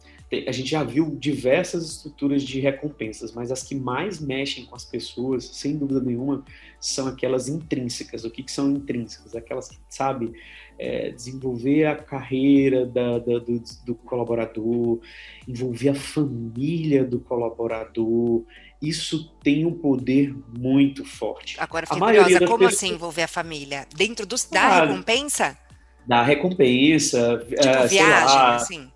a 0.46 0.52
gente 0.52 0.70
já 0.70 0.84
viu 0.84 1.16
diversas 1.16 1.84
estruturas 1.90 2.42
de 2.42 2.60
recompensas, 2.60 3.32
mas 3.32 3.50
as 3.50 3.64
que 3.64 3.74
mais 3.74 4.20
mexem 4.20 4.64
com 4.64 4.76
as 4.76 4.84
pessoas, 4.84 5.44
sem 5.44 5.76
dúvida 5.76 6.00
nenhuma, 6.00 6.44
são 6.78 7.08
aquelas 7.08 7.48
intrínsecas. 7.48 8.24
O 8.24 8.30
que, 8.30 8.44
que 8.44 8.52
são 8.52 8.70
intrínsecas? 8.70 9.34
Aquelas 9.34 9.68
que, 9.68 9.78
sabe, 9.88 10.32
é, 10.78 11.10
desenvolver 11.10 11.86
a 11.86 11.96
carreira 11.96 12.86
da, 12.86 13.18
da, 13.18 13.38
do, 13.40 13.60
do, 13.84 13.94
colaborador, 13.96 15.00
envolver 15.48 15.88
a 15.88 15.94
família 15.96 17.04
do 17.04 17.18
colaborador. 17.18 18.44
Isso 18.80 19.34
tem 19.42 19.66
um 19.66 19.72
poder 19.72 20.32
muito 20.56 21.04
forte. 21.04 21.56
Agora, 21.58 21.86
fiquei 21.86 22.00
curiosa, 22.00 22.38
como 22.46 22.58
pessoas... 22.58 22.74
assim 22.74 22.94
envolver 22.94 23.22
a 23.22 23.28
família? 23.28 23.84
Dentro 23.96 24.24
dos, 24.24 24.44
da 24.44 24.62
ah, 24.62 24.86
recompensa? 24.86 25.58
Da 26.06 26.22
recompensa. 26.22 27.44
Tipo, 27.48 27.62
uh, 27.62 27.88
viagem, 27.88 28.36
lá, 28.36 28.54
assim 28.54 28.90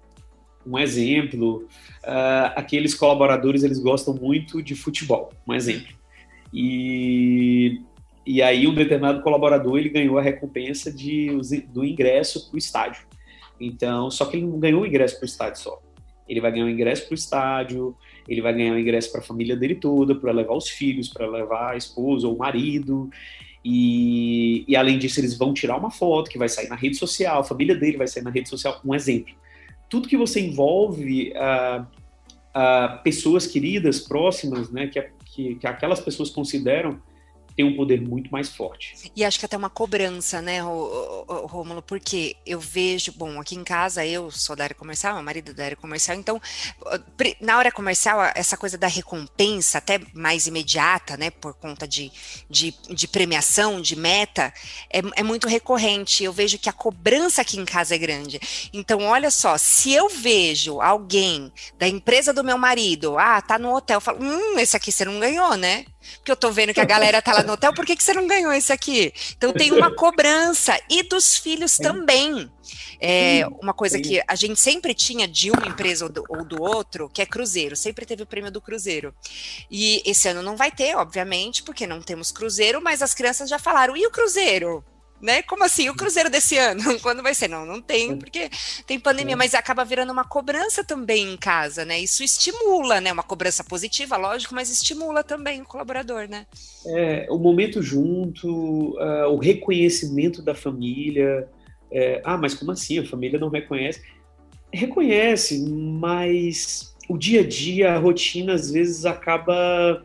um 0.66 0.78
exemplo, 0.78 1.68
uh, 2.04 2.52
aqueles 2.56 2.94
colaboradores 2.94 3.62
eles 3.62 3.78
gostam 3.78 4.14
muito 4.14 4.62
de 4.62 4.74
futebol, 4.74 5.32
um 5.46 5.54
exemplo. 5.54 5.94
E, 6.52 7.80
e 8.26 8.40
aí 8.40 8.66
um 8.66 8.74
determinado 8.74 9.22
colaborador 9.22 9.78
ele 9.78 9.88
ganhou 9.88 10.18
a 10.18 10.22
recompensa 10.22 10.92
de, 10.92 11.28
do 11.68 11.84
ingresso 11.84 12.48
para 12.48 12.54
o 12.54 12.58
estádio. 12.58 13.06
Então, 13.60 14.10
só 14.10 14.24
que 14.24 14.36
ele 14.36 14.46
não 14.46 14.58
ganhou 14.58 14.82
o 14.82 14.86
ingresso 14.86 15.16
para 15.16 15.24
o 15.24 15.26
estádio 15.26 15.60
só. 15.60 15.82
Ele 16.26 16.40
vai 16.40 16.52
ganhar 16.52 16.64
o 16.64 16.70
ingresso 16.70 17.06
para 17.06 17.12
o 17.12 17.14
estádio, 17.14 17.96
ele 18.26 18.40
vai 18.40 18.54
ganhar 18.54 18.72
o 18.72 18.78
ingresso 18.78 19.12
para 19.12 19.20
a 19.20 19.24
família 19.24 19.54
dele 19.54 19.74
toda, 19.74 20.14
para 20.14 20.32
levar 20.32 20.54
os 20.54 20.68
filhos, 20.68 21.08
para 21.08 21.26
levar 21.26 21.72
a 21.72 21.76
esposa 21.76 22.26
ou 22.26 22.34
o 22.34 22.38
marido. 22.38 23.10
E, 23.62 24.64
e, 24.66 24.74
além 24.74 24.98
disso, 24.98 25.20
eles 25.20 25.36
vão 25.36 25.52
tirar 25.52 25.76
uma 25.76 25.90
foto 25.90 26.30
que 26.30 26.38
vai 26.38 26.48
sair 26.48 26.68
na 26.68 26.74
rede 26.74 26.96
social, 26.96 27.40
a 27.40 27.44
família 27.44 27.74
dele 27.74 27.96
vai 27.96 28.06
sair 28.06 28.22
na 28.22 28.30
rede 28.30 28.48
social, 28.48 28.80
um 28.84 28.94
exemplo 28.94 29.34
tudo 29.88 30.08
que 30.08 30.16
você 30.16 30.40
envolve 30.40 31.32
uh, 31.32 33.02
pessoas 33.02 33.46
queridas, 33.46 34.00
próximas, 34.00 34.70
né, 34.70 34.86
que, 34.88 35.00
que, 35.24 35.54
que 35.56 35.66
aquelas 35.66 36.00
pessoas 36.00 36.30
consideram 36.30 37.00
tem 37.56 37.64
um 37.64 37.76
poder 37.76 38.00
muito 38.00 38.30
mais 38.30 38.48
forte. 38.48 38.94
E 39.14 39.24
acho 39.24 39.38
que 39.38 39.46
até 39.46 39.56
uma 39.56 39.70
cobrança, 39.70 40.42
né, 40.42 40.60
Rômulo, 40.60 41.82
porque 41.82 42.36
eu 42.44 42.58
vejo, 42.58 43.12
bom, 43.12 43.40
aqui 43.40 43.54
em 43.54 43.64
casa 43.64 44.04
eu 44.04 44.30
sou 44.30 44.56
da 44.56 44.64
área 44.64 44.74
comercial, 44.74 45.14
meu 45.14 45.22
marido 45.22 45.52
é 45.52 45.54
da 45.54 45.64
área 45.64 45.76
comercial, 45.76 46.16
então 46.16 46.40
na 47.40 47.56
área 47.56 47.72
comercial 47.72 48.20
essa 48.34 48.56
coisa 48.56 48.76
da 48.76 48.86
recompensa, 48.86 49.78
até 49.78 50.00
mais 50.12 50.46
imediata, 50.46 51.16
né, 51.16 51.30
por 51.30 51.54
conta 51.54 51.86
de, 51.86 52.10
de, 52.50 52.74
de 52.88 53.08
premiação, 53.08 53.80
de 53.80 53.96
meta, 53.96 54.52
é, 54.90 55.00
é 55.16 55.22
muito 55.22 55.48
recorrente. 55.48 56.24
Eu 56.24 56.32
vejo 56.32 56.58
que 56.58 56.68
a 56.68 56.72
cobrança 56.72 57.42
aqui 57.42 57.58
em 57.58 57.64
casa 57.64 57.94
é 57.94 57.98
grande. 57.98 58.40
Então, 58.72 59.02
olha 59.02 59.30
só, 59.30 59.56
se 59.56 59.92
eu 59.92 60.08
vejo 60.08 60.80
alguém 60.80 61.52
da 61.78 61.86
empresa 61.86 62.32
do 62.32 62.44
meu 62.44 62.58
marido, 62.58 63.18
ah, 63.18 63.40
tá 63.40 63.58
no 63.58 63.74
hotel, 63.74 63.96
eu 63.96 64.00
falo, 64.00 64.22
hum, 64.22 64.58
esse 64.58 64.76
aqui 64.76 64.90
você 64.90 65.04
não 65.04 65.20
ganhou, 65.20 65.56
né? 65.56 65.84
Porque 66.16 66.32
eu 66.32 66.36
tô 66.36 66.50
vendo 66.50 66.74
que 66.74 66.80
a 66.80 66.84
galera 66.84 67.20
tá 67.22 67.32
lá 67.32 67.42
no 67.42 67.52
hotel, 67.52 67.74
por 67.74 67.84
que, 67.84 67.96
que 67.96 68.02
você 68.02 68.12
não 68.12 68.26
ganhou 68.26 68.52
esse 68.52 68.72
aqui? 68.72 69.12
Então 69.36 69.52
tem 69.52 69.72
uma 69.72 69.92
cobrança. 69.96 70.78
E 70.88 71.02
dos 71.02 71.36
filhos 71.36 71.76
também. 71.76 72.50
É, 73.00 73.46
uma 73.60 73.74
coisa 73.74 74.00
que 74.00 74.22
a 74.26 74.34
gente 74.34 74.58
sempre 74.58 74.94
tinha 74.94 75.28
de 75.28 75.50
uma 75.50 75.66
empresa 75.66 76.06
ou 76.06 76.10
do, 76.10 76.24
ou 76.28 76.44
do, 76.44 76.62
outro, 76.62 77.10
que 77.12 77.20
é 77.20 77.26
Cruzeiro, 77.26 77.76
sempre 77.76 78.06
teve 78.06 78.22
o 78.22 78.26
prêmio 78.26 78.50
do 78.50 78.60
Cruzeiro. 78.60 79.14
E 79.70 80.02
esse 80.06 80.28
ano 80.28 80.42
não 80.42 80.56
vai 80.56 80.70
ter, 80.70 80.96
obviamente, 80.96 81.62
porque 81.62 81.86
não 81.86 82.00
temos 82.00 82.32
Cruzeiro, 82.32 82.80
mas 82.82 83.02
as 83.02 83.12
crianças 83.12 83.50
já 83.50 83.58
falaram: 83.58 83.96
e 83.96 84.06
o 84.06 84.10
Cruzeiro? 84.10 84.84
Né? 85.24 85.40
Como 85.42 85.64
assim? 85.64 85.88
O 85.88 85.94
Cruzeiro 85.94 86.28
desse 86.28 86.58
ano? 86.58 86.82
Quando 87.00 87.22
vai 87.22 87.34
ser? 87.34 87.48
Não, 87.48 87.64
não 87.64 87.80
tem, 87.80 88.14
porque 88.16 88.50
tem 88.86 89.00
pandemia, 89.00 89.36
mas 89.36 89.54
acaba 89.54 89.82
virando 89.82 90.12
uma 90.12 90.24
cobrança 90.24 90.84
também 90.84 91.32
em 91.32 91.36
casa, 91.36 91.82
né? 91.84 91.98
Isso 91.98 92.22
estimula, 92.22 93.00
né? 93.00 93.10
Uma 93.10 93.22
cobrança 93.22 93.64
positiva, 93.64 94.18
lógico, 94.18 94.54
mas 94.54 94.70
estimula 94.70 95.24
também 95.24 95.62
o 95.62 95.64
colaborador, 95.64 96.28
né? 96.28 96.46
É, 96.86 97.26
o 97.30 97.38
momento 97.38 97.80
junto, 97.80 98.48
uh, 98.98 99.28
o 99.30 99.38
reconhecimento 99.38 100.42
da 100.42 100.54
família. 100.54 101.48
É, 101.90 102.20
ah, 102.22 102.36
mas 102.36 102.54
como 102.54 102.72
assim? 102.72 102.98
A 102.98 103.06
família 103.06 103.38
não 103.38 103.48
reconhece? 103.48 104.02
Reconhece, 104.70 105.58
mas 105.70 106.94
o 107.08 107.16
dia 107.16 107.40
a 107.40 107.46
dia, 107.46 107.94
a 107.94 107.98
rotina, 107.98 108.52
às 108.52 108.70
vezes 108.70 109.06
acaba 109.06 110.04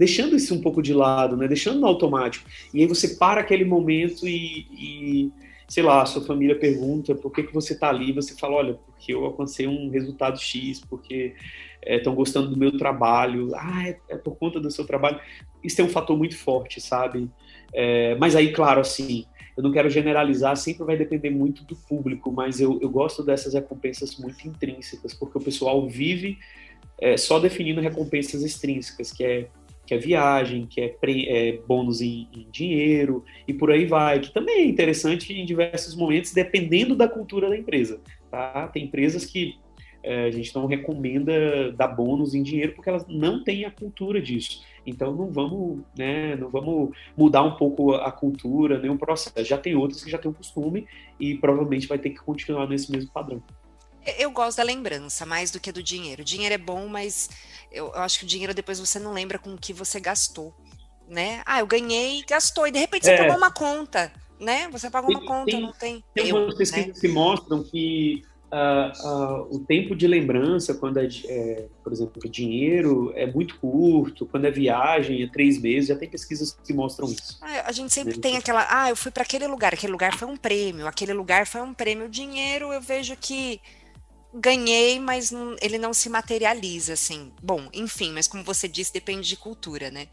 deixando 0.00 0.34
isso 0.34 0.54
um 0.54 0.62
pouco 0.62 0.80
de 0.80 0.94
lado, 0.94 1.36
né? 1.36 1.46
Deixando 1.46 1.78
no 1.78 1.86
automático. 1.86 2.48
E 2.72 2.80
aí 2.80 2.86
você 2.86 3.16
para 3.16 3.42
aquele 3.42 3.66
momento 3.66 4.26
e, 4.26 4.66
e 4.72 5.32
sei 5.68 5.82
lá, 5.82 6.06
sua 6.06 6.24
família 6.24 6.58
pergunta 6.58 7.14
por 7.14 7.30
que, 7.30 7.42
que 7.42 7.52
você 7.52 7.74
está 7.74 7.90
ali, 7.90 8.10
você 8.10 8.34
fala, 8.34 8.54
olha, 8.54 8.74
porque 8.74 9.12
eu 9.12 9.26
alcancei 9.26 9.66
um 9.66 9.90
resultado 9.90 10.40
X, 10.40 10.80
porque 10.88 11.34
estão 11.86 12.14
é, 12.14 12.16
gostando 12.16 12.48
do 12.48 12.56
meu 12.56 12.78
trabalho, 12.78 13.52
ah, 13.54 13.88
é, 13.88 13.98
é, 14.08 14.16
por 14.16 14.36
conta 14.36 14.58
do 14.58 14.70
seu 14.70 14.86
trabalho. 14.86 15.20
Isso 15.62 15.78
é 15.82 15.84
um 15.84 15.90
fator 15.90 16.16
muito 16.16 16.34
forte, 16.34 16.80
sabe? 16.80 17.30
É, 17.70 18.14
mas 18.14 18.34
aí, 18.34 18.54
claro, 18.54 18.80
assim, 18.80 19.26
eu 19.54 19.62
não 19.62 19.70
quero 19.70 19.90
generalizar, 19.90 20.56
sempre 20.56 20.82
vai 20.82 20.96
depender 20.96 21.28
muito 21.28 21.62
do 21.64 21.76
público, 21.76 22.32
mas 22.32 22.58
eu, 22.58 22.78
eu 22.80 22.88
gosto 22.88 23.22
dessas 23.22 23.52
recompensas 23.52 24.16
muito 24.16 24.48
intrínsecas, 24.48 25.12
porque 25.12 25.36
o 25.36 25.42
pessoal 25.42 25.86
vive 25.86 26.38
é, 26.98 27.18
só 27.18 27.38
definindo 27.38 27.82
recompensas 27.82 28.42
extrínsecas, 28.42 29.12
que 29.12 29.22
é 29.22 29.48
que 29.90 29.94
é 29.94 29.98
viagem, 29.98 30.66
que 30.66 30.80
é, 30.80 30.96
é 31.02 31.58
bônus 31.66 32.00
em, 32.00 32.28
em, 32.32 32.46
dinheiro 32.52 33.24
e 33.48 33.52
por 33.52 33.72
aí 33.72 33.86
vai, 33.86 34.20
que 34.20 34.32
também 34.32 34.60
é 34.60 34.64
interessante 34.64 35.32
em 35.32 35.44
diversos 35.44 35.96
momentos, 35.96 36.32
dependendo 36.32 36.94
da 36.94 37.08
cultura 37.08 37.48
da 37.48 37.56
empresa. 37.56 38.00
Tá? 38.30 38.68
Tem 38.68 38.84
empresas 38.84 39.24
que 39.24 39.58
é, 40.00 40.26
a 40.26 40.30
gente 40.30 40.54
não 40.54 40.66
recomenda 40.66 41.72
dar 41.72 41.88
bônus 41.88 42.36
em 42.36 42.42
dinheiro 42.44 42.72
porque 42.72 42.88
elas 42.88 43.04
não 43.08 43.42
têm 43.42 43.64
a 43.64 43.70
cultura 43.72 44.22
disso. 44.22 44.64
Então 44.86 45.12
não 45.12 45.28
vamos, 45.28 45.80
né, 45.98 46.36
não 46.36 46.50
vamos 46.50 46.96
mudar 47.16 47.42
um 47.42 47.56
pouco 47.56 47.92
a 47.94 48.12
cultura, 48.12 48.78
nem 48.78 48.92
o 48.92 48.96
processo. 48.96 49.44
Já 49.44 49.58
tem 49.58 49.74
outras 49.74 50.04
que 50.04 50.10
já 50.10 50.18
têm 50.18 50.30
o 50.30 50.34
costume 50.34 50.86
e 51.18 51.34
provavelmente 51.34 51.88
vai 51.88 51.98
ter 51.98 52.10
que 52.10 52.20
continuar 52.20 52.68
nesse 52.68 52.92
mesmo 52.92 53.10
padrão. 53.10 53.42
Eu 54.18 54.30
gosto 54.30 54.58
da 54.58 54.62
lembrança 54.62 55.24
mais 55.26 55.50
do 55.50 55.60
que 55.60 55.72
do 55.72 55.82
dinheiro. 55.82 56.22
O 56.22 56.24
dinheiro 56.24 56.54
é 56.54 56.58
bom, 56.58 56.86
mas 56.86 57.28
eu, 57.70 57.86
eu 57.86 58.00
acho 58.00 58.18
que 58.18 58.24
o 58.24 58.28
dinheiro 58.28 58.54
depois 58.54 58.78
você 58.78 58.98
não 58.98 59.12
lembra 59.12 59.38
com 59.38 59.54
o 59.54 59.58
que 59.58 59.72
você 59.72 60.00
gastou, 60.00 60.54
né? 61.08 61.42
Ah, 61.46 61.60
eu 61.60 61.66
ganhei, 61.66 62.24
gastou 62.28 62.66
e 62.66 62.70
de 62.70 62.78
repente 62.78 63.04
você 63.04 63.12
é. 63.12 63.18
pagou 63.18 63.36
uma 63.36 63.50
conta, 63.50 64.12
né? 64.38 64.68
Você 64.70 64.90
pagou 64.90 65.10
uma 65.10 65.24
conta, 65.24 65.50
tem, 65.50 65.60
não 65.60 65.72
tem. 65.72 66.04
Tem 66.14 66.28
eu, 66.28 66.46
pesquisas 66.56 66.86
né? 66.88 66.92
que 67.00 67.08
mostram 67.08 67.62
que 67.62 68.22
uh, 68.50 69.06
uh, 69.06 69.56
o 69.56 69.60
tempo 69.60 69.94
de 69.94 70.06
lembrança, 70.06 70.74
quando 70.74 70.98
é, 70.98 71.08
é, 71.26 71.66
por 71.82 71.92
exemplo, 71.92 72.28
dinheiro, 72.28 73.12
é 73.14 73.26
muito 73.26 73.58
curto, 73.58 74.26
quando 74.26 74.46
é 74.46 74.50
viagem, 74.50 75.22
é 75.22 75.28
três 75.28 75.60
meses, 75.60 75.88
já 75.88 75.96
tem 75.96 76.08
pesquisas 76.08 76.52
que 76.52 76.72
mostram 76.72 77.08
isso. 77.08 77.38
Ah, 77.40 77.64
a 77.66 77.72
gente 77.72 77.92
sempre 77.92 78.16
né? 78.16 78.20
tem 78.20 78.36
aquela, 78.36 78.66
ah, 78.68 78.90
eu 78.90 78.96
fui 78.96 79.10
para 79.10 79.22
aquele 79.22 79.46
lugar, 79.46 79.72
aquele 79.72 79.92
lugar 79.92 80.16
foi 80.16 80.28
um 80.28 80.36
prêmio, 80.36 80.86
aquele 80.86 81.12
lugar 81.12 81.46
foi 81.46 81.60
um 81.60 81.72
prêmio. 81.72 82.06
O 82.06 82.10
dinheiro, 82.10 82.72
eu 82.72 82.80
vejo 82.80 83.16
que 83.16 83.60
ganhei, 84.32 85.00
mas 85.00 85.30
não, 85.30 85.56
ele 85.60 85.76
não 85.76 85.92
se 85.92 86.08
materializa, 86.08 86.92
assim. 86.92 87.32
Bom, 87.42 87.68
enfim, 87.72 88.12
mas 88.12 88.28
como 88.28 88.44
você 88.44 88.68
disse, 88.68 88.92
depende 88.92 89.28
de 89.28 89.36
cultura, 89.36 89.90
né? 89.90 90.08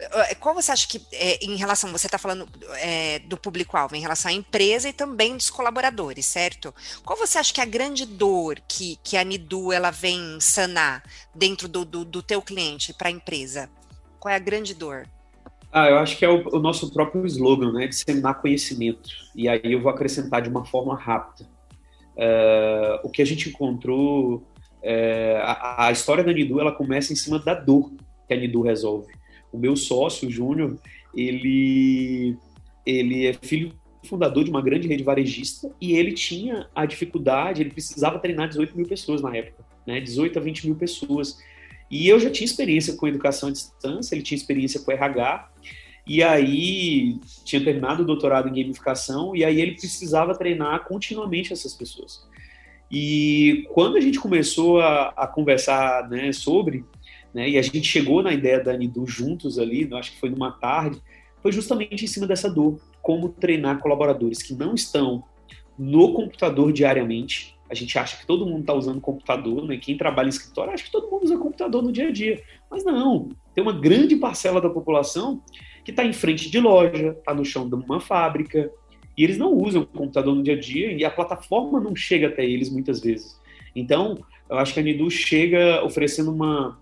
Eh, 0.00 0.34
qual 0.36 0.54
você 0.54 0.72
acha 0.72 0.88
que, 0.88 1.00
é, 1.12 1.44
em 1.44 1.56
relação, 1.56 1.92
você 1.92 2.06
está 2.06 2.18
falando 2.18 2.48
é, 2.80 3.18
do 3.20 3.36
público-alvo, 3.36 3.94
em 3.94 4.00
relação 4.00 4.30
à 4.30 4.34
empresa 4.34 4.88
e 4.88 4.92
também 4.92 5.36
dos 5.36 5.50
colaboradores, 5.50 6.24
certo? 6.24 6.74
Qual 7.04 7.18
você 7.18 7.38
acha 7.38 7.52
que 7.52 7.60
é 7.60 7.64
a 7.64 7.66
grande 7.66 8.06
dor 8.06 8.58
que, 8.66 8.98
que 9.02 9.16
a 9.16 9.24
Nidu, 9.24 9.72
ela 9.72 9.90
vem 9.90 10.40
sanar 10.40 11.02
dentro 11.34 11.68
do, 11.68 11.84
do, 11.84 12.04
do 12.04 12.22
teu 12.22 12.40
cliente 12.40 12.94
para 12.94 13.08
a 13.08 13.12
empresa? 13.12 13.68
Qual 14.18 14.32
é 14.32 14.36
a 14.36 14.40
grande 14.40 14.74
dor? 14.74 15.06
Ah, 15.70 15.88
eu 15.90 15.98
acho 15.98 16.16
que 16.16 16.24
é 16.24 16.28
o, 16.28 16.56
o 16.56 16.58
nosso 16.58 16.90
próprio 16.90 17.26
slogan, 17.26 17.72
né? 17.72 17.86
Disseminar 17.86 18.40
conhecimento. 18.40 19.10
E 19.34 19.46
aí 19.46 19.60
eu 19.64 19.82
vou 19.82 19.90
acrescentar 19.90 20.40
de 20.40 20.48
uma 20.48 20.64
forma 20.64 20.96
rápida 20.96 21.46
Uh, 22.18 22.98
o 23.04 23.10
que 23.10 23.22
a 23.22 23.24
gente 23.24 23.48
encontrou, 23.48 24.42
uh, 24.82 25.38
a, 25.40 25.86
a, 25.86 25.92
história 25.92 26.24
da 26.24 26.32
Nidu, 26.32 26.60
ela 26.60 26.72
começa 26.72 27.12
em 27.12 27.16
cima 27.16 27.38
da 27.38 27.54
dor 27.54 27.92
que 28.26 28.34
a 28.34 28.36
Nidu 28.36 28.60
resolve. 28.60 29.12
O 29.52 29.56
meu 29.56 29.76
sócio, 29.76 30.28
o 30.28 30.30
Júnior, 30.30 30.76
ele, 31.14 32.36
ele 32.84 33.26
é 33.26 33.32
filho 33.34 33.72
fundador 34.04 34.42
de 34.42 34.50
uma 34.50 34.60
grande 34.60 34.88
rede 34.88 35.04
varejista 35.04 35.70
e 35.80 35.94
ele 35.94 36.12
tinha 36.12 36.68
a 36.74 36.84
dificuldade, 36.86 37.62
ele 37.62 37.70
precisava 37.70 38.18
treinar 38.18 38.48
18 38.48 38.76
mil 38.76 38.86
pessoas 38.86 39.22
na 39.22 39.36
época, 39.36 39.64
né? 39.86 40.00
18 40.00 40.38
a 40.38 40.42
20 40.42 40.66
mil 40.66 40.76
pessoas. 40.76 41.38
E 41.90 42.08
eu 42.08 42.18
já 42.18 42.30
tinha 42.30 42.44
experiência 42.44 42.94
com 42.96 43.06
educação 43.06 43.48
à 43.48 43.52
distância, 43.52 44.14
ele 44.14 44.22
tinha 44.22 44.36
experiência 44.36 44.80
com 44.80 44.90
RH, 44.90 45.50
e 46.08 46.22
aí 46.22 47.20
tinha 47.44 47.62
terminado 47.62 48.02
o 48.02 48.06
doutorado 48.06 48.48
em 48.48 48.62
gamificação 48.62 49.36
e 49.36 49.44
aí 49.44 49.60
ele 49.60 49.72
precisava 49.72 50.34
treinar 50.34 50.84
continuamente 50.84 51.52
essas 51.52 51.74
pessoas. 51.74 52.26
E 52.90 53.66
quando 53.74 53.96
a 53.98 54.00
gente 54.00 54.18
começou 54.18 54.80
a, 54.80 55.08
a 55.08 55.26
conversar 55.26 56.08
né, 56.08 56.32
sobre, 56.32 56.84
né, 57.34 57.50
e 57.50 57.58
a 57.58 57.62
gente 57.62 57.82
chegou 57.82 58.22
na 58.22 58.32
ideia 58.32 58.58
da 58.58 58.74
Nidu 58.74 59.06
juntos 59.06 59.58
ali, 59.58 59.86
acho 59.92 60.12
que 60.12 60.20
foi 60.20 60.30
numa 60.30 60.50
tarde, 60.50 60.98
foi 61.42 61.52
justamente 61.52 62.04
em 62.04 62.08
cima 62.08 62.26
dessa 62.26 62.48
dor, 62.48 62.80
como 63.02 63.28
treinar 63.28 63.78
colaboradores 63.78 64.42
que 64.42 64.54
não 64.54 64.74
estão 64.74 65.22
no 65.78 66.14
computador 66.14 66.72
diariamente, 66.72 67.54
a 67.70 67.74
gente 67.74 67.98
acha 67.98 68.16
que 68.16 68.26
todo 68.26 68.46
mundo 68.46 68.60
está 68.60 68.72
usando 68.72 69.00
computador, 69.00 69.64
né? 69.66 69.76
Quem 69.76 69.96
trabalha 69.96 70.26
em 70.26 70.30
escritório 70.30 70.72
acha 70.72 70.84
que 70.84 70.90
todo 70.90 71.10
mundo 71.10 71.24
usa 71.24 71.36
computador 71.36 71.82
no 71.82 71.92
dia 71.92 72.08
a 72.08 72.10
dia. 72.10 72.42
Mas 72.70 72.82
não, 72.82 73.28
tem 73.54 73.62
uma 73.62 73.78
grande 73.78 74.16
parcela 74.16 74.60
da 74.60 74.70
população 74.70 75.42
que 75.88 75.92
está 75.92 76.04
em 76.04 76.12
frente 76.12 76.50
de 76.50 76.60
loja, 76.60 77.16
está 77.18 77.32
no 77.32 77.46
chão 77.46 77.66
de 77.66 77.74
uma 77.74 77.98
fábrica, 77.98 78.70
e 79.16 79.24
eles 79.24 79.38
não 79.38 79.54
usam 79.54 79.80
o 79.80 79.86
computador 79.86 80.34
no 80.34 80.42
dia 80.42 80.52
a 80.52 80.60
dia 80.60 80.92
e 80.92 81.02
a 81.02 81.10
plataforma 81.10 81.80
não 81.80 81.96
chega 81.96 82.26
até 82.26 82.44
eles 82.44 82.68
muitas 82.68 83.00
vezes. 83.00 83.40
Então, 83.74 84.18
eu 84.50 84.58
acho 84.58 84.74
que 84.74 84.80
a 84.80 84.82
Nidu 84.82 85.10
chega 85.10 85.82
oferecendo 85.82 86.30
uma, 86.30 86.78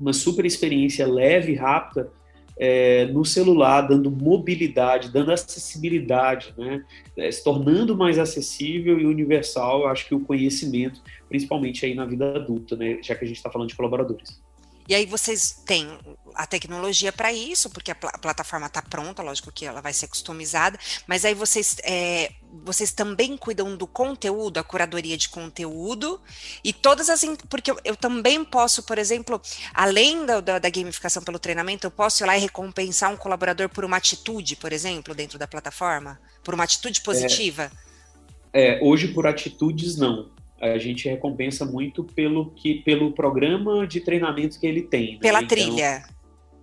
uma 0.00 0.14
super 0.14 0.46
experiência 0.46 1.06
leve 1.06 1.52
e 1.52 1.56
rápida 1.56 2.10
é, 2.58 3.04
no 3.08 3.22
celular, 3.22 3.82
dando 3.82 4.10
mobilidade, 4.10 5.12
dando 5.12 5.30
acessibilidade, 5.30 6.54
né? 6.56 6.82
É, 7.18 7.30
se 7.30 7.44
tornando 7.44 7.94
mais 7.94 8.18
acessível 8.18 8.98
e 8.98 9.04
universal, 9.04 9.82
eu 9.82 9.88
acho 9.88 10.08
que 10.08 10.14
o 10.14 10.20
conhecimento, 10.20 11.02
principalmente 11.28 11.84
aí 11.84 11.94
na 11.94 12.06
vida 12.06 12.34
adulta, 12.34 12.76
né? 12.76 12.98
já 13.02 13.14
que 13.14 13.26
a 13.26 13.28
gente 13.28 13.36
está 13.36 13.50
falando 13.50 13.68
de 13.68 13.76
colaboradores. 13.76 14.40
E 14.88 14.94
aí 14.94 15.04
vocês 15.04 15.60
têm 15.66 15.86
a 16.34 16.46
tecnologia 16.46 17.12
para 17.12 17.30
isso, 17.30 17.68
porque 17.68 17.90
a, 17.90 17.94
pl 17.94 18.10
a 18.14 18.18
plataforma 18.18 18.68
está 18.68 18.80
pronta, 18.80 19.22
lógico 19.22 19.52
que 19.52 19.66
ela 19.66 19.82
vai 19.82 19.92
ser 19.92 20.08
customizada, 20.08 20.78
mas 21.06 21.26
aí 21.26 21.34
vocês, 21.34 21.76
é, 21.82 22.32
vocês 22.64 22.90
também 22.90 23.36
cuidam 23.36 23.76
do 23.76 23.86
conteúdo, 23.86 24.56
a 24.56 24.64
curadoria 24.64 25.16
de 25.18 25.28
conteúdo, 25.28 26.18
e 26.64 26.72
todas 26.72 27.10
as. 27.10 27.22
Porque 27.50 27.70
eu, 27.70 27.78
eu 27.84 27.94
também 27.94 28.42
posso, 28.42 28.82
por 28.82 28.96
exemplo, 28.96 29.38
além 29.74 30.24
da, 30.24 30.40
da, 30.40 30.58
da, 30.58 30.70
gamificação 30.70 31.22
pelo 31.22 31.38
treinamento, 31.38 31.86
eu 31.86 31.90
posso 31.90 32.22
ir 32.22 32.26
lá 32.26 32.38
e 32.38 32.40
recompensar 32.40 33.12
um 33.12 33.16
colaborador 33.16 33.68
por 33.68 33.84
uma 33.84 33.98
atitude, 33.98 34.56
por 34.56 34.72
exemplo, 34.72 35.14
dentro 35.14 35.38
da 35.38 35.46
plataforma? 35.46 36.18
Por 36.42 36.54
uma 36.54 36.64
atitude 36.64 37.02
positiva? 37.02 37.70
É, 38.54 38.78
é 38.78 38.82
hoje, 38.82 39.08
por 39.08 39.26
atitudes, 39.26 39.96
não 39.96 40.37
a 40.60 40.78
gente 40.78 41.08
recompensa 41.08 41.64
muito 41.64 42.04
pelo 42.04 42.50
que 42.50 42.76
pelo 42.76 43.12
programa 43.12 43.86
de 43.86 44.00
treinamento 44.00 44.58
que 44.58 44.66
ele 44.66 44.82
tem. 44.82 45.12
Né? 45.14 45.18
Pela 45.20 45.42
então, 45.42 45.48
trilha. 45.48 46.02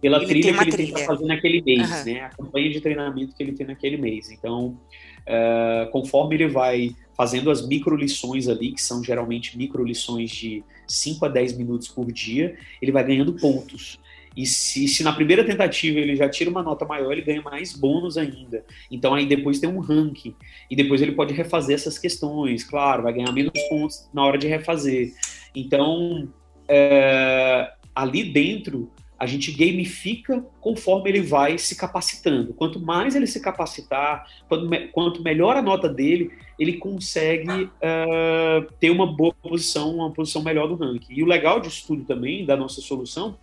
Pela 0.02 0.18
ele 0.18 0.28
trilha 0.28 0.54
que 0.54 0.64
ele 0.64 0.72
trilha. 0.72 0.94
tem 0.94 1.06
fazer 1.06 1.26
naquele 1.26 1.62
mês, 1.62 1.90
uhum. 1.90 2.06
né? 2.06 2.22
A 2.22 2.30
campanha 2.30 2.70
de 2.70 2.82
treinamento 2.82 3.36
que 3.36 3.42
ele 3.42 3.54
tem 3.54 3.66
naquele 3.66 3.98
mês. 3.98 4.30
Então, 4.30 4.78
uh, 5.26 5.90
conforme 5.92 6.36
ele 6.36 6.48
vai 6.48 6.96
fazendo 7.18 7.50
as 7.50 7.66
micro 7.66 7.96
lições 7.96 8.48
ali, 8.48 8.74
que 8.74 8.82
são 8.82 9.04
geralmente 9.04 9.58
micro 9.58 9.84
lições 9.84 10.30
de 10.30 10.64
5 10.88 11.26
a 11.26 11.30
10 11.30 11.58
minutos 11.58 11.88
por 11.88 12.12
dia, 12.12 12.58
ele 12.82 12.92
vai 12.92 13.04
ganhando 13.04 13.34
pontos. 13.34 14.00
E 14.36 14.46
se, 14.46 14.88
se, 14.88 15.04
na 15.04 15.14
primeira 15.14 15.44
tentativa 15.44 15.98
ele 16.00 16.16
já 16.16 16.28
tira 16.28 16.50
uma 16.50 16.62
nota 16.62 16.86
maior, 16.86 17.12
ele 17.14 17.22
ganha 17.22 17.42
mais 17.42 17.74
bônus 17.74 18.18
ainda. 18.18 18.66
Então 18.92 19.14
aí 19.14 19.26
depois 19.26 19.60
tem 19.60 19.70
um 19.70 19.80
ranking. 19.80 20.36
E 20.70 20.76
depois 20.76 21.02
ele 21.02 21.14
pode 21.14 21.34
refazer 21.34 21.76
essas 21.76 21.98
questões. 21.98 22.64
Claro, 22.64 23.04
vai 23.04 23.14
ganhar 23.14 23.32
menos 23.32 23.54
pontos 23.70 24.10
na 24.14 24.24
hora 24.24 24.38
de 24.38 24.48
refazer. 24.48 25.14
Então, 25.56 26.28
é, 26.68 27.72
ali 27.96 28.26
dentro, 28.26 28.92
a 29.18 29.26
gente 29.26 29.52
gamifica 29.52 30.46
conforme 30.60 31.10
ele 31.10 31.22
vai 31.22 31.58
se 31.58 31.76
capacitando. 31.76 32.54
Quanto 32.54 32.80
mais 32.80 33.16
ele 33.16 33.28
se 33.28 33.40
capacitar, 33.40 34.28
quanto, 34.50 34.70
quanto 34.92 35.24
melhor 35.24 35.56
a 35.56 35.62
nota 35.62 35.88
dele, 35.88 36.32
ele 36.60 36.74
consegue 36.74 37.64
uh, 37.64 38.74
ter 38.80 38.90
uma 38.90 39.08
boa 39.08 39.34
posição, 39.34 39.96
uma 39.96 40.12
posição 40.12 40.44
melhor 40.44 40.68
no 40.68 40.76
ranking. 40.76 41.14
E 41.14 41.24
o 41.24 41.26
legal 41.26 41.60
disso 41.60 41.86
tudo 41.88 42.04
também, 42.04 42.46
da 42.46 42.58
nossa 42.58 42.82
solução, 42.82 43.38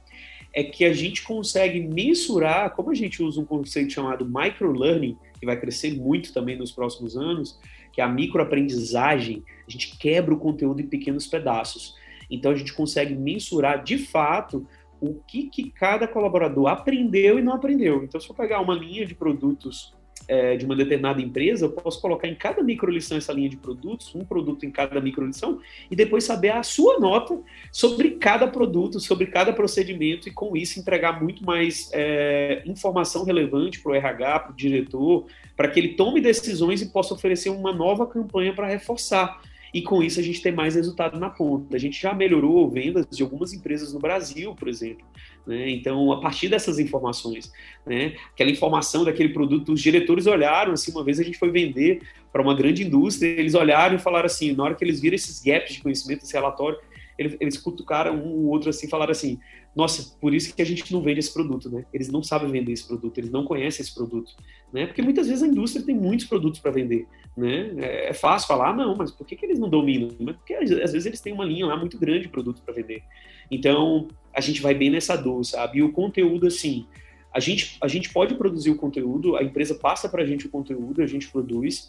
é 0.52 0.62
que 0.62 0.84
a 0.84 0.92
gente 0.92 1.22
consegue 1.22 1.80
mensurar, 1.80 2.74
como 2.74 2.90
a 2.90 2.94
gente 2.94 3.22
usa 3.22 3.40
um 3.40 3.44
conceito 3.44 3.92
chamado 3.92 4.26
microlearning, 4.26 5.16
que 5.38 5.46
vai 5.46 5.58
crescer 5.58 5.94
muito 5.94 6.32
também 6.32 6.56
nos 6.56 6.70
próximos 6.70 7.16
anos, 7.16 7.58
que 7.92 8.00
é 8.00 8.04
a 8.04 8.08
microaprendizagem, 8.08 9.42
a 9.66 9.70
gente 9.70 9.96
quebra 9.98 10.34
o 10.34 10.38
conteúdo 10.38 10.80
em 10.80 10.86
pequenos 10.86 11.26
pedaços. 11.26 11.94
Então 12.30 12.52
a 12.52 12.54
gente 12.54 12.72
consegue 12.72 13.14
mensurar 13.14 13.82
de 13.82 13.98
fato 13.98 14.66
o 15.00 15.14
que, 15.14 15.48
que 15.48 15.70
cada 15.70 16.06
colaborador 16.06 16.68
aprendeu 16.68 17.38
e 17.38 17.42
não 17.42 17.54
aprendeu. 17.54 18.04
Então, 18.04 18.20
se 18.20 18.30
eu 18.30 18.34
pegar 18.34 18.60
uma 18.60 18.74
linha 18.74 19.04
de 19.04 19.14
produtos 19.14 19.92
é, 20.32 20.56
de 20.56 20.64
uma 20.64 20.74
determinada 20.74 21.20
empresa, 21.20 21.66
eu 21.66 21.70
posso 21.70 22.00
colocar 22.00 22.26
em 22.26 22.34
cada 22.34 22.62
microlição 22.62 23.18
essa 23.18 23.34
linha 23.34 23.50
de 23.50 23.56
produtos, 23.58 24.14
um 24.14 24.24
produto 24.24 24.64
em 24.64 24.70
cada 24.70 24.98
microlição, 24.98 25.60
e 25.90 25.94
depois 25.94 26.24
saber 26.24 26.48
a 26.48 26.62
sua 26.62 26.98
nota 26.98 27.38
sobre 27.70 28.12
cada 28.12 28.46
produto, 28.46 28.98
sobre 28.98 29.26
cada 29.26 29.52
procedimento, 29.52 30.26
e 30.30 30.32
com 30.32 30.56
isso 30.56 30.80
entregar 30.80 31.22
muito 31.22 31.44
mais 31.44 31.90
é, 31.92 32.62
informação 32.64 33.24
relevante 33.24 33.80
para 33.80 33.92
o 33.92 33.94
RH, 33.94 34.38
para 34.38 34.52
o 34.52 34.56
diretor, 34.56 35.26
para 35.54 35.68
que 35.68 35.78
ele 35.78 35.88
tome 35.88 36.18
decisões 36.22 36.80
e 36.80 36.86
possa 36.86 37.12
oferecer 37.12 37.50
uma 37.50 37.72
nova 37.72 38.06
campanha 38.06 38.54
para 38.54 38.66
reforçar 38.66 39.38
e 39.74 39.80
com 39.80 40.02
isso 40.02 40.20
a 40.20 40.22
gente 40.22 40.42
tem 40.42 40.52
mais 40.52 40.74
resultado 40.74 41.18
na 41.18 41.30
ponta. 41.30 41.74
A 41.74 41.78
gente 41.78 42.00
já 42.00 42.12
melhorou 42.12 42.68
vendas 42.68 43.06
de 43.10 43.22
algumas 43.22 43.54
empresas 43.54 43.92
no 43.92 43.98
Brasil, 43.98 44.54
por 44.54 44.68
exemplo. 44.68 45.04
Né? 45.46 45.70
Então, 45.70 46.12
a 46.12 46.20
partir 46.20 46.48
dessas 46.48 46.78
informações, 46.78 47.52
né? 47.84 48.14
aquela 48.32 48.50
informação 48.50 49.04
daquele 49.04 49.30
produto, 49.30 49.72
os 49.72 49.80
diretores 49.80 50.26
olharam, 50.26 50.72
assim, 50.72 50.92
uma 50.92 51.02
vez 51.02 51.18
a 51.18 51.24
gente 51.24 51.38
foi 51.38 51.50
vender 51.50 52.02
para 52.32 52.40
uma 52.40 52.54
grande 52.54 52.84
indústria, 52.84 53.28
eles 53.28 53.54
olharam 53.54 53.96
e 53.96 53.98
falaram 53.98 54.26
assim, 54.26 54.52
na 54.52 54.64
hora 54.64 54.74
que 54.74 54.84
eles 54.84 55.00
viram 55.00 55.16
esses 55.16 55.42
gaps 55.42 55.74
de 55.74 55.82
conhecimento, 55.82 56.22
esse 56.22 56.32
relatório, 56.32 56.78
eles, 57.18 57.58
cutucaram 57.58 58.16
um 58.16 58.44
ou 58.44 58.46
outro 58.46 58.70
assim, 58.70 58.88
falaram 58.88 59.12
assim, 59.12 59.38
nossa, 59.74 60.16
por 60.20 60.34
isso 60.34 60.54
que 60.54 60.60
a 60.60 60.66
gente 60.66 60.92
não 60.92 61.00
vende 61.00 61.20
esse 61.20 61.32
produto, 61.32 61.70
né? 61.70 61.86
Eles 61.92 62.10
não 62.10 62.22
sabem 62.22 62.50
vender 62.50 62.72
esse 62.72 62.86
produto, 62.86 63.16
eles 63.16 63.30
não 63.30 63.44
conhecem 63.44 63.82
esse 63.82 63.94
produto, 63.94 64.32
né? 64.72 64.86
Porque 64.86 65.00
muitas 65.00 65.28
vezes 65.28 65.42
a 65.42 65.46
indústria 65.46 65.84
tem 65.84 65.94
muitos 65.94 66.26
produtos 66.26 66.60
para 66.60 66.70
vender, 66.70 67.06
né? 67.36 67.72
É, 67.78 68.10
é 68.10 68.12
fácil 68.12 68.48
falar, 68.48 68.70
ah, 68.70 68.76
não, 68.76 68.94
mas 68.94 69.10
por 69.10 69.26
que, 69.26 69.34
que 69.34 69.46
eles 69.46 69.58
não 69.58 69.70
dominam? 69.70 70.08
Porque 70.08 70.54
às 70.54 70.68
vezes 70.68 71.06
eles 71.06 71.20
têm 71.20 71.32
uma 71.32 71.44
linha 71.44 71.66
lá 71.66 71.76
muito 71.76 71.98
grande 71.98 72.22
de 72.22 72.28
produto 72.28 72.60
para 72.62 72.74
vender. 72.74 73.02
Então, 73.50 74.08
a 74.34 74.40
gente 74.40 74.60
vai 74.60 74.74
bem 74.74 74.90
nessa 74.90 75.16
dor, 75.16 75.42
sabe? 75.44 75.78
E 75.78 75.82
o 75.82 75.90
conteúdo, 75.90 76.46
assim, 76.46 76.86
a 77.32 77.40
gente, 77.40 77.78
a 77.80 77.88
gente 77.88 78.12
pode 78.12 78.34
produzir 78.34 78.70
o 78.70 78.76
conteúdo, 78.76 79.36
a 79.36 79.42
empresa 79.42 79.74
passa 79.74 80.06
para 80.06 80.22
a 80.22 80.26
gente 80.26 80.46
o 80.46 80.50
conteúdo, 80.50 81.02
a 81.02 81.06
gente 81.06 81.30
produz, 81.30 81.88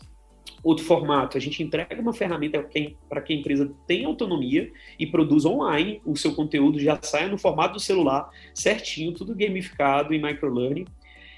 Outro 0.63 0.85
formato, 0.85 1.37
a 1.37 1.41
gente 1.41 1.61
entrega 1.61 2.01
uma 2.01 2.13
ferramenta 2.13 2.65
para 3.09 3.21
que 3.21 3.33
a 3.33 3.35
empresa 3.35 3.69
tenha 3.85 4.07
autonomia 4.07 4.71
e 4.97 5.05
produza 5.05 5.49
online 5.49 6.01
o 6.05 6.15
seu 6.15 6.33
conteúdo, 6.33 6.79
já 6.79 6.97
saia 7.01 7.27
no 7.27 7.37
formato 7.37 7.73
do 7.73 7.79
celular, 7.81 8.29
certinho, 8.53 9.11
tudo 9.11 9.35
gamificado 9.35 10.13
em 10.13 10.21
microlearning. 10.21 10.85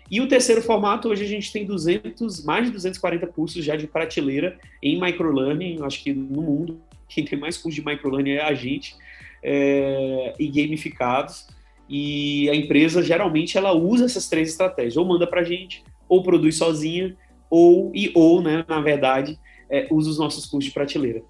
E 0.10 0.22
o 0.22 0.28
terceiro 0.28 0.62
formato, 0.62 1.10
hoje 1.10 1.24
a 1.24 1.28
gente 1.28 1.52
tem 1.52 1.66
200, 1.66 2.46
mais 2.46 2.66
de 2.66 2.72
240 2.72 3.26
cursos 3.28 3.66
já 3.66 3.76
de 3.76 3.88
prateleira 3.88 4.60
em 4.82 5.02
microlearning, 5.02 5.80
acho 5.82 6.04
que 6.04 6.14
no 6.14 6.44
mundo, 6.44 6.80
quem 7.10 7.26
tem 7.26 7.40
mais 7.40 7.58
cursos 7.58 7.82
de 7.82 7.84
microlearning 7.84 8.34
é 8.34 8.44
a 8.44 8.54
gente, 8.54 8.96
é, 9.42 10.34
e 10.40 10.48
gamificados. 10.48 11.48
E 11.90 12.48
a 12.50 12.56
empresa, 12.56 13.02
geralmente, 13.02 13.58
ela 13.58 13.74
usa 13.74 14.06
essas 14.06 14.28
três 14.28 14.50
estratégias, 14.50 14.98
ou 14.98 15.06
manda 15.06 15.26
para 15.26 15.42
a 15.42 15.44
gente, 15.44 15.84
ou 16.08 16.22
produz 16.22 16.58
sozinha, 16.58 17.16
ou 17.56 17.90
e 17.96 18.12
ou, 18.14 18.42
né, 18.42 18.66
na 18.68 18.82
verdade, 18.82 19.40
é, 19.70 19.88
usa 19.90 20.10
os 20.10 20.20
nossos 20.20 20.46
cursos 20.46 20.66
de 20.66 20.74
prateleira. 20.74 21.24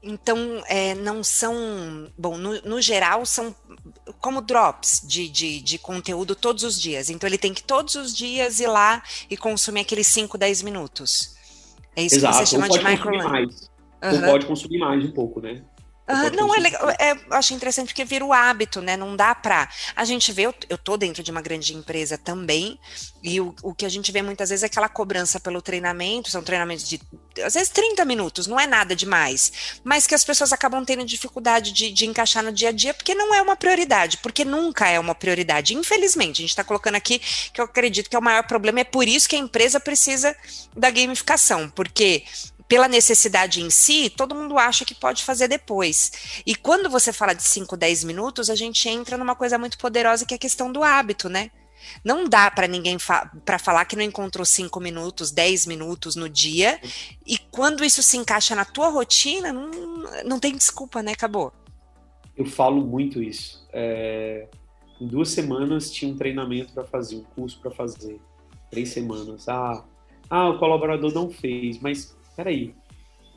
Então, 0.00 0.62
é, 0.68 0.94
não 0.94 1.24
são, 1.24 2.08
bom, 2.16 2.38
no, 2.38 2.60
no, 2.62 2.80
geral, 2.80 3.26
são 3.26 3.54
como 4.20 4.40
drops 4.40 5.02
de, 5.04 5.28
de, 5.28 5.60
de, 5.60 5.76
conteúdo 5.76 6.36
todos 6.36 6.62
os 6.62 6.80
dias. 6.80 7.10
Então, 7.10 7.28
ele 7.28 7.36
tem 7.36 7.52
que 7.52 7.64
todos 7.64 7.96
os 7.96 8.16
dias 8.16 8.60
ir 8.60 8.68
lá 8.68 9.02
e 9.28 9.36
consumir 9.36 9.80
aqueles 9.80 10.06
5, 10.06 10.38
10 10.38 10.62
minutos. 10.62 11.36
É 11.96 12.02
isso 12.02 12.14
Exato. 12.14 12.38
que 12.38 12.46
você 12.46 12.54
chama 12.54 12.68
de 12.68 12.78
microlearning. 12.78 13.54
Uhum. 14.02 14.14
Ou 14.14 14.20
pode 14.20 14.46
consumir 14.46 14.78
mais 14.78 15.04
um 15.04 15.10
pouco, 15.10 15.40
né? 15.40 15.62
Ah, 16.08 16.30
não, 16.30 16.54
é 16.54 16.58
legal. 16.58 16.88
É, 16.98 17.12
eu 17.12 17.36
acho 17.36 17.52
interessante 17.52 17.88
porque 17.88 18.04
vira 18.04 18.24
o 18.24 18.32
hábito, 18.32 18.80
né? 18.80 18.96
Não 18.96 19.14
dá 19.14 19.34
pra. 19.34 19.68
A 19.94 20.04
gente 20.06 20.32
vê, 20.32 20.46
eu, 20.46 20.54
eu 20.70 20.78
tô 20.78 20.96
dentro 20.96 21.22
de 21.22 21.30
uma 21.30 21.42
grande 21.42 21.74
empresa 21.74 22.16
também, 22.16 22.80
e 23.22 23.38
o, 23.40 23.54
o 23.62 23.74
que 23.74 23.84
a 23.84 23.88
gente 23.90 24.10
vê 24.10 24.22
muitas 24.22 24.48
vezes 24.48 24.62
é 24.62 24.66
aquela 24.66 24.88
cobrança 24.88 25.38
pelo 25.38 25.60
treinamento, 25.60 26.30
são 26.30 26.42
treinamentos 26.42 26.88
de 26.88 26.98
às 27.44 27.54
vezes 27.54 27.68
30 27.68 28.04
minutos, 28.04 28.46
não 28.46 28.58
é 28.58 28.66
nada 28.66 28.96
demais, 28.96 29.80
mas 29.84 30.06
que 30.06 30.14
as 30.14 30.24
pessoas 30.24 30.52
acabam 30.52 30.84
tendo 30.84 31.04
dificuldade 31.04 31.72
de, 31.72 31.92
de 31.92 32.06
encaixar 32.06 32.42
no 32.42 32.52
dia 32.52 32.70
a 32.70 32.72
dia, 32.72 32.94
porque 32.94 33.14
não 33.14 33.34
é 33.34 33.42
uma 33.42 33.54
prioridade, 33.54 34.16
porque 34.18 34.44
nunca 34.44 34.88
é 34.88 34.98
uma 34.98 35.14
prioridade. 35.14 35.74
Infelizmente, 35.74 36.40
a 36.40 36.42
gente 36.42 36.50
está 36.50 36.64
colocando 36.64 36.96
aqui 36.96 37.20
que 37.52 37.60
eu 37.60 37.66
acredito 37.66 38.08
que 38.08 38.16
é 38.16 38.18
o 38.18 38.22
maior 38.22 38.44
problema, 38.44 38.80
é 38.80 38.84
por 38.84 39.06
isso 39.06 39.28
que 39.28 39.36
a 39.36 39.38
empresa 39.38 39.78
precisa 39.78 40.34
da 40.74 40.90
gamificação, 40.90 41.68
porque 41.70 42.24
pela 42.68 42.86
necessidade 42.86 43.62
em 43.62 43.70
si, 43.70 44.10
todo 44.10 44.34
mundo 44.34 44.58
acha 44.58 44.84
que 44.84 44.94
pode 44.94 45.24
fazer 45.24 45.48
depois. 45.48 46.42
E 46.46 46.54
quando 46.54 46.90
você 46.90 47.12
fala 47.12 47.32
de 47.32 47.42
5, 47.42 47.76
10 47.76 48.04
minutos, 48.04 48.50
a 48.50 48.54
gente 48.54 48.86
entra 48.88 49.16
numa 49.16 49.34
coisa 49.34 49.58
muito 49.58 49.78
poderosa 49.78 50.26
que 50.26 50.34
é 50.34 50.36
a 50.36 50.40
questão 50.40 50.70
do 50.70 50.82
hábito, 50.82 51.30
né? 51.30 51.50
Não 52.04 52.28
dá 52.28 52.50
para 52.50 52.66
ninguém 52.66 52.98
fa 52.98 53.30
para 53.44 53.58
falar 53.58 53.84
que 53.86 53.96
não 53.96 54.02
encontrou 54.02 54.44
5 54.44 54.78
minutos, 54.80 55.30
10 55.30 55.66
minutos 55.66 56.14
no 56.14 56.28
dia, 56.28 56.78
e 57.26 57.38
quando 57.38 57.84
isso 57.84 58.02
se 58.02 58.18
encaixa 58.18 58.54
na 58.54 58.64
tua 58.64 58.88
rotina, 58.88 59.52
não, 59.52 59.70
não 60.24 60.38
tem 60.38 60.54
desculpa, 60.54 61.02
né? 61.02 61.12
Acabou. 61.12 61.52
Eu 62.36 62.44
falo 62.44 62.84
muito 62.84 63.22
isso. 63.22 63.66
É... 63.72 64.46
Em 65.00 65.06
duas 65.06 65.30
semanas 65.30 65.90
tinha 65.90 66.12
um 66.12 66.16
treinamento 66.16 66.72
para 66.72 66.84
fazer, 66.84 67.16
um 67.16 67.22
curso 67.22 67.58
para 67.60 67.70
fazer. 67.70 68.20
Três 68.70 68.90
semanas. 68.90 69.48
Ah, 69.48 69.84
ah, 70.28 70.50
o 70.50 70.58
colaborador 70.58 71.12
não 71.14 71.30
fez, 71.30 71.78
mas 71.78 72.17
peraí, 72.38 72.72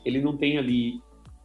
ele 0.04 0.20
não 0.20 0.36
tem 0.36 0.58
ali 0.58 1.02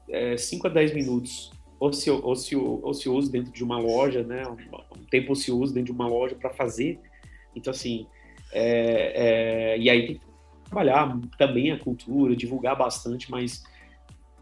é, 0.08 0.38
5 0.38 0.67
a 0.67 0.70
10 0.70 0.93
minutos 0.93 1.52
ocio, 1.80 2.24
ocio, 2.24 2.86
ocioso 2.86 3.32
dentro 3.32 3.52
de 3.52 3.63
uma 3.63 3.80
loja, 3.80 4.22
né? 4.22 4.48
Um, 4.48 5.00
um 5.00 5.04
tempo 5.10 5.32
ocioso 5.32 5.74
dentro 5.74 5.91
de 5.91 6.00
uma 6.00 6.08
loja 6.08 6.36
para 6.36 6.52
fazer. 6.52 7.00
Então, 7.56 7.72
assim, 7.72 8.06
é, 8.54 9.74
é, 9.74 9.80
e 9.80 9.89
aí 9.89 10.06
tem 10.06 10.15
que 10.17 10.22
trabalhar 10.65 11.20
também 11.36 11.72
a 11.72 11.80
cultura, 11.80 12.36
divulgar 12.36 12.78
bastante, 12.78 13.32
mas 13.32 13.63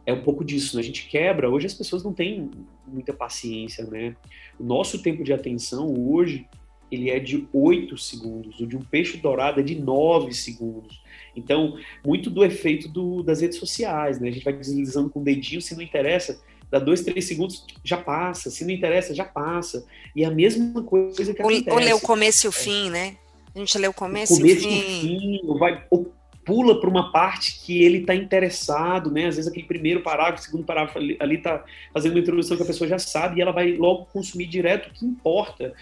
é 0.05 0.11
um 0.11 0.21
pouco 0.21 0.43
disso, 0.43 0.75
né? 0.75 0.81
A 0.81 0.85
gente 0.85 1.07
quebra. 1.07 1.49
Hoje 1.49 1.67
as 1.67 1.73
pessoas 1.73 2.03
não 2.03 2.11
têm 2.11 2.51
muita 2.85 3.13
paciência, 3.13 3.85
né? 3.85 4.13
O 4.59 4.63
nosso 4.63 5.01
tempo 5.01 5.23
de 5.23 5.31
atenção 5.31 5.87
hoje 5.97 6.45
ele 6.91 7.09
é 7.09 7.17
de 7.17 7.47
8 7.53 7.97
segundos, 7.97 8.59
o 8.59 8.67
de 8.67 8.75
um 8.75 8.81
peixe 8.81 9.17
dourado 9.17 9.61
é 9.61 9.63
de 9.63 9.75
9 9.75 10.33
segundos. 10.33 11.01
Então, 11.35 11.77
muito 12.05 12.29
do 12.29 12.43
efeito 12.43 12.87
do, 12.87 13.23
das 13.23 13.41
redes 13.41 13.57
sociais, 13.57 14.19
né? 14.19 14.29
A 14.29 14.31
gente 14.31 14.43
vai 14.43 14.53
deslizando 14.53 15.09
com 15.09 15.19
o 15.19 15.23
dedinho, 15.23 15.61
se 15.61 15.75
não 15.75 15.81
interessa, 15.81 16.39
dá 16.69 16.79
dois, 16.79 17.01
três 17.01 17.25
segundos, 17.25 17.65
já 17.83 17.97
passa. 17.97 18.49
Se 18.49 18.63
não 18.63 18.71
interessa, 18.71 19.13
já 19.13 19.25
passa. 19.25 19.85
E 20.15 20.23
é 20.23 20.27
a 20.27 20.31
mesma 20.31 20.83
coisa 20.83 21.33
que 21.33 21.41
acontece. 21.41 21.69
Ou 21.69 21.77
lê 21.77 21.93
o 21.93 21.99
começo 21.99 22.47
e 22.47 22.49
o 22.49 22.51
fim, 22.51 22.89
né? 22.89 23.17
A 23.53 23.59
gente 23.59 23.77
lê 23.77 23.87
o 23.87 23.93
começo, 23.93 24.33
o 24.33 24.37
começo 24.37 24.55
e 24.55 24.67
o 24.67 24.69
fim. 24.69 24.77
E 24.77 24.79
o 24.79 25.01
fim 25.01 25.41
ou 25.47 25.57
vai, 25.57 25.83
ou 25.89 26.13
pula 26.45 26.79
para 26.79 26.89
uma 26.89 27.11
parte 27.11 27.59
que 27.59 27.83
ele 27.83 27.97
está 27.99 28.13
interessado, 28.13 29.09
né? 29.09 29.25
Às 29.25 29.35
vezes 29.35 29.49
aquele 29.49 29.65
primeiro 29.65 30.01
parágrafo, 30.01 30.43
segundo 30.43 30.63
parágrafo 30.63 30.99
ali 30.99 31.35
está 31.35 31.65
fazendo 31.91 32.11
uma 32.13 32.19
introdução 32.19 32.55
que 32.55 32.63
a 32.63 32.67
pessoa 32.67 32.87
já 32.87 32.99
sabe 32.99 33.39
e 33.39 33.41
ela 33.41 33.51
vai 33.51 33.73
logo 33.73 34.05
consumir 34.05 34.45
direto 34.45 34.87
o 34.87 34.93
que 34.93 35.05
importa. 35.05 35.73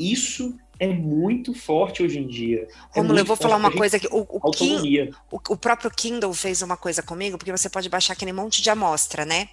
Isso 0.00 0.54
é 0.78 0.88
muito 0.88 1.52
forte 1.52 2.02
hoje 2.02 2.18
em 2.18 2.26
dia. 2.26 2.66
Romulo, 2.90 3.18
é 3.18 3.20
eu 3.20 3.24
vou 3.26 3.36
falar 3.36 3.56
uma 3.56 3.70
coisa 3.70 3.98
aqui. 3.98 4.08
O, 4.10 4.26
o, 4.26 4.50
Kindle, 4.50 5.14
o, 5.30 5.36
o, 5.50 5.56
próprio 5.58 5.90
Kindle 5.90 6.32
fez 6.32 6.62
uma 6.62 6.76
coisa 6.76 7.02
comigo, 7.02 7.36
porque 7.36 7.52
você 7.52 7.68
pode 7.68 7.90
baixar 7.90 8.14
aquele 8.14 8.32
monte 8.32 8.62
de 8.62 8.70
amostra, 8.70 9.26
né? 9.26 9.50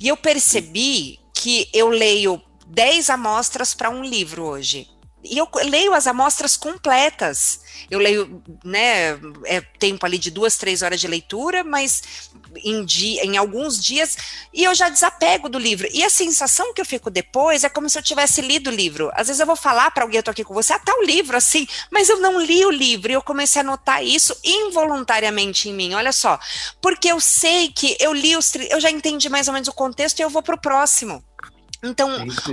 E 0.00 0.08
eu 0.08 0.16
percebi 0.16 1.18
que 1.34 1.68
eu 1.74 1.90
leio 1.90 2.40
10 2.66 3.10
amostras 3.10 3.74
para 3.74 3.90
um 3.90 4.02
livro 4.02 4.42
hoje. 4.44 4.88
E 5.22 5.36
eu 5.36 5.46
leio 5.64 5.92
as 5.92 6.06
amostras 6.06 6.56
completas. 6.56 7.60
Eu 7.90 7.98
leio, 7.98 8.42
né, 8.64 9.20
é 9.44 9.60
tempo 9.78 10.06
ali 10.06 10.16
de 10.16 10.30
duas, 10.30 10.56
três 10.56 10.80
horas 10.80 10.98
de 10.98 11.06
leitura, 11.06 11.62
mas 11.62 12.29
em, 12.56 12.84
dia, 12.84 13.24
em 13.24 13.36
alguns 13.36 13.82
dias, 13.82 14.16
e 14.52 14.64
eu 14.64 14.74
já 14.74 14.88
desapego 14.88 15.48
do 15.48 15.58
livro. 15.58 15.88
E 15.92 16.04
a 16.04 16.10
sensação 16.10 16.72
que 16.74 16.80
eu 16.80 16.84
fico 16.84 17.10
depois 17.10 17.64
é 17.64 17.68
como 17.68 17.88
se 17.88 17.98
eu 17.98 18.02
tivesse 18.02 18.40
lido 18.40 18.70
o 18.70 18.72
livro. 18.72 19.10
Às 19.14 19.28
vezes 19.28 19.40
eu 19.40 19.46
vou 19.46 19.56
falar 19.56 19.90
para 19.90 20.04
alguém, 20.04 20.18
eu 20.18 20.22
tô 20.22 20.30
aqui 20.30 20.44
com 20.44 20.54
você, 20.54 20.72
ah, 20.72 20.78
tá 20.78 20.94
o 20.98 21.04
livro, 21.04 21.36
assim, 21.36 21.66
mas 21.90 22.08
eu 22.08 22.20
não 22.20 22.40
li 22.40 22.64
o 22.64 22.70
livro, 22.70 23.10
e 23.10 23.14
eu 23.14 23.22
comecei 23.22 23.60
a 23.60 23.64
notar 23.64 24.04
isso 24.04 24.36
involuntariamente 24.44 25.68
em 25.68 25.74
mim, 25.74 25.94
olha 25.94 26.12
só. 26.12 26.38
Porque 26.80 27.08
eu 27.08 27.20
sei 27.20 27.68
que 27.68 27.96
eu 28.00 28.12
li 28.12 28.36
os, 28.36 28.54
eu 28.54 28.80
já 28.80 28.90
entendi 28.90 29.28
mais 29.28 29.48
ou 29.48 29.54
menos 29.54 29.68
o 29.68 29.72
contexto 29.72 30.18
e 30.18 30.22
eu 30.22 30.30
vou 30.30 30.42
pro 30.42 30.60
próximo. 30.60 31.24
Então, 31.82 32.10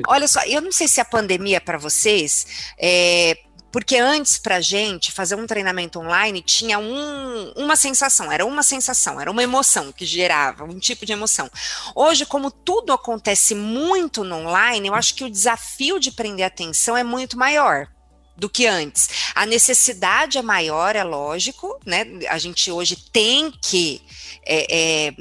olha 0.07 0.27
só, 0.27 0.41
eu 0.45 0.61
não 0.61 0.71
sei 0.71 0.87
se 0.87 1.01
a 1.01 1.05
pandemia 1.05 1.59
para 1.59 1.77
vocês, 1.77 2.73
é, 2.77 3.37
porque 3.77 3.97
antes 3.97 4.39
para 4.39 4.59
gente 4.59 5.11
fazer 5.11 5.35
um 5.35 5.45
treinamento 5.45 5.99
online 5.99 6.41
tinha 6.41 6.79
um, 6.79 7.53
uma 7.55 7.75
sensação, 7.75 8.31
era 8.31 8.43
uma 8.43 8.63
sensação, 8.63 9.21
era 9.21 9.29
uma 9.29 9.43
emoção 9.43 9.91
que 9.91 10.03
gerava, 10.03 10.63
um 10.63 10.79
tipo 10.79 11.05
de 11.05 11.13
emoção. 11.13 11.47
Hoje, 11.93 12.25
como 12.25 12.49
tudo 12.49 12.91
acontece 12.91 13.53
muito 13.53 14.23
no 14.23 14.37
online, 14.37 14.87
eu 14.87 14.95
acho 14.95 15.13
que 15.13 15.23
o 15.23 15.29
desafio 15.29 15.99
de 15.99 16.11
prender 16.11 16.43
atenção 16.43 16.97
é 16.97 17.03
muito 17.03 17.37
maior 17.37 17.87
do 18.35 18.49
que 18.49 18.65
antes. 18.65 19.31
A 19.35 19.45
necessidade 19.45 20.39
é 20.39 20.41
maior, 20.41 20.95
é 20.95 21.03
lógico, 21.03 21.79
né? 21.85 22.03
A 22.29 22.39
gente 22.39 22.71
hoje 22.71 22.95
tem 22.95 23.51
que 23.51 24.01
é, 24.43 25.07
é, 25.09 25.13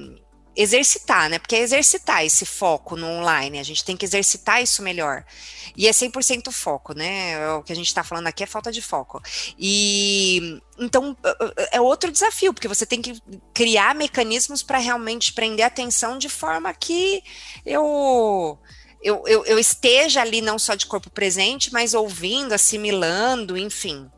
exercitar, 0.56 1.28
né? 1.28 1.38
Porque 1.38 1.54
é 1.54 1.60
exercitar 1.60 2.24
esse 2.24 2.46
foco 2.46 2.96
no 2.96 3.06
online, 3.06 3.58
a 3.58 3.62
gente 3.62 3.84
tem 3.84 3.96
que 3.96 4.06
exercitar 4.06 4.62
isso 4.62 4.82
melhor. 4.82 5.24
E 5.76 5.86
é 5.86 5.90
100% 5.90 6.50
foco, 6.50 6.94
né? 6.94 7.32
É 7.32 7.50
o 7.50 7.62
que 7.62 7.72
a 7.72 7.76
gente 7.76 7.88
está 7.88 8.02
falando 8.02 8.26
aqui 8.26 8.42
é 8.42 8.46
falta 8.46 8.72
de 8.72 8.80
foco. 8.80 9.20
E 9.58 10.58
então 10.78 11.16
é 11.70 11.80
outro 11.80 12.10
desafio, 12.10 12.54
porque 12.54 12.68
você 12.68 12.86
tem 12.86 13.02
que 13.02 13.20
criar 13.52 13.94
mecanismos 13.94 14.62
para 14.62 14.78
realmente 14.78 15.34
prender 15.34 15.66
atenção 15.66 16.16
de 16.16 16.30
forma 16.30 16.72
que 16.72 17.22
eu 17.64 18.58
eu, 19.02 19.22
eu, 19.26 19.44
eu, 19.44 19.58
esteja 19.58 20.22
ali 20.22 20.40
não 20.40 20.58
só 20.58 20.74
de 20.74 20.86
corpo 20.86 21.10
presente, 21.10 21.72
mas 21.72 21.94
ouvindo, 21.94 22.52
assimilando, 22.52 23.56
enfim. 23.56 24.10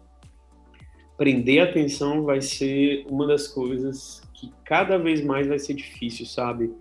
Prender 1.17 1.61
atenção 1.61 2.23
vai 2.23 2.41
ser 2.41 3.05
uma 3.07 3.27
das 3.27 3.49
coisas 3.49 4.23
que 4.39 4.53
cada 4.65 4.99
vez 4.99 5.25
mais 5.25 5.47
vai 5.47 5.59
ser 5.59 5.75
difícil, 5.75 6.27
sabe? 6.27 6.73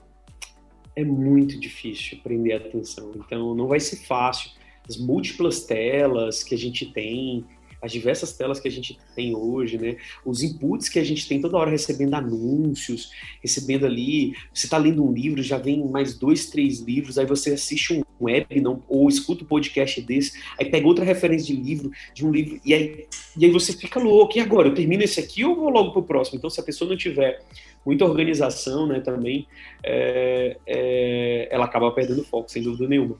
É 0.96 1.04
muito 1.04 1.60
difícil 1.60 2.20
prender 2.24 2.56
atenção. 2.56 3.12
Então, 3.15 3.56
não 3.56 3.67
vai 3.67 3.80
ser 3.80 3.98
fácil. 4.06 4.52
As 4.88 4.98
múltiplas 4.98 5.65
telas 5.65 6.43
que 6.43 6.56
a 6.56 6.58
gente 6.58 6.86
tem, 6.91 7.46
as 7.88 7.91
diversas 7.91 8.34
telas 8.34 8.60
que 8.60 8.67
a 8.67 8.71
gente 8.71 8.97
tem 9.15 9.36
hoje, 9.36 9.78
né? 9.78 9.97
Os 10.23 10.43
inputs 10.43 10.89
que 10.89 11.00
a 11.00 11.04
gente 11.04 11.28
tem 11.28 11.41
toda 11.41 11.58
hora 11.58 11.71
recebendo 11.71 12.13
anúncios, 12.13 13.12
recebendo 13.41 13.86
ali. 13.86 14.36
Você 14.54 14.67
está 14.67 14.78
lendo 14.78 15.04
um 15.04 15.12
livro, 15.12 15.41
já 15.41 15.58
vem 15.58 15.84
mais 15.88 16.17
dois, 16.17 16.47
três 16.47 16.80
livros, 16.80 17.17
aí 17.17 17.26
você 17.26 17.54
assiste 17.54 17.93
um 17.93 18.04
web, 18.19 18.62
não, 18.62 18.84
ou 18.88 19.08
escuta 19.08 19.43
um 19.43 19.47
podcast 19.47 20.02
desse, 20.02 20.39
aí 20.60 20.69
pega 20.69 20.88
outra 20.88 21.06
referência 21.06 21.56
de 21.56 21.62
livro, 21.62 21.91
de 22.13 22.26
um 22.26 22.32
livro, 22.32 22.60
e 22.65 22.73
aí, 22.73 23.06
e 23.38 23.45
aí 23.45 23.52
você 23.52 23.73
fica 23.73 24.00
louco. 24.00 24.38
E 24.38 24.41
agora? 24.41 24.67
Eu 24.67 24.76
termino 24.76 25.04
esse 25.04 25.19
aqui 25.19 25.45
ou 25.45 25.56
vou 25.56 25.69
logo 25.69 25.91
pro 25.91 26.04
próximo? 26.04 26.38
Então, 26.38 26.50
se 26.50 26.60
a 26.60 26.63
pessoa 26.63 26.89
não 26.89 26.97
tiver 26.97 27.41
muita 27.86 28.04
organização, 28.06 28.86
né, 28.86 29.00
também, 29.00 29.47
é, 29.82 30.58
é, 30.67 31.47
ela 31.50 31.65
acaba 31.65 31.91
perdendo 31.91 32.23
foco, 32.23 32.52
sem 32.52 32.62
dúvida 32.62 32.88
nenhuma. 32.88 33.17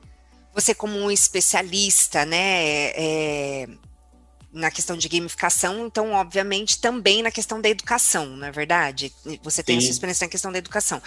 Você 0.54 0.74
como 0.74 0.98
um 0.98 1.10
especialista, 1.10 2.26
né, 2.26 2.90
é, 2.90 3.68
na 4.52 4.70
questão 4.70 4.96
de 4.96 5.08
gamificação, 5.08 5.86
então, 5.86 6.12
obviamente, 6.12 6.80
também 6.80 7.22
na 7.22 7.30
questão 7.30 7.60
da 7.60 7.68
educação, 7.68 8.26
não 8.26 8.46
é 8.46 8.50
verdade? 8.50 9.12
Você 9.42 9.62
tem 9.62 9.76
Sim. 9.76 9.78
a 9.78 9.86
sua 9.86 9.92
experiência 9.92 10.24
na 10.26 10.30
questão 10.30 10.50
da 10.50 10.58
educação. 10.58 11.02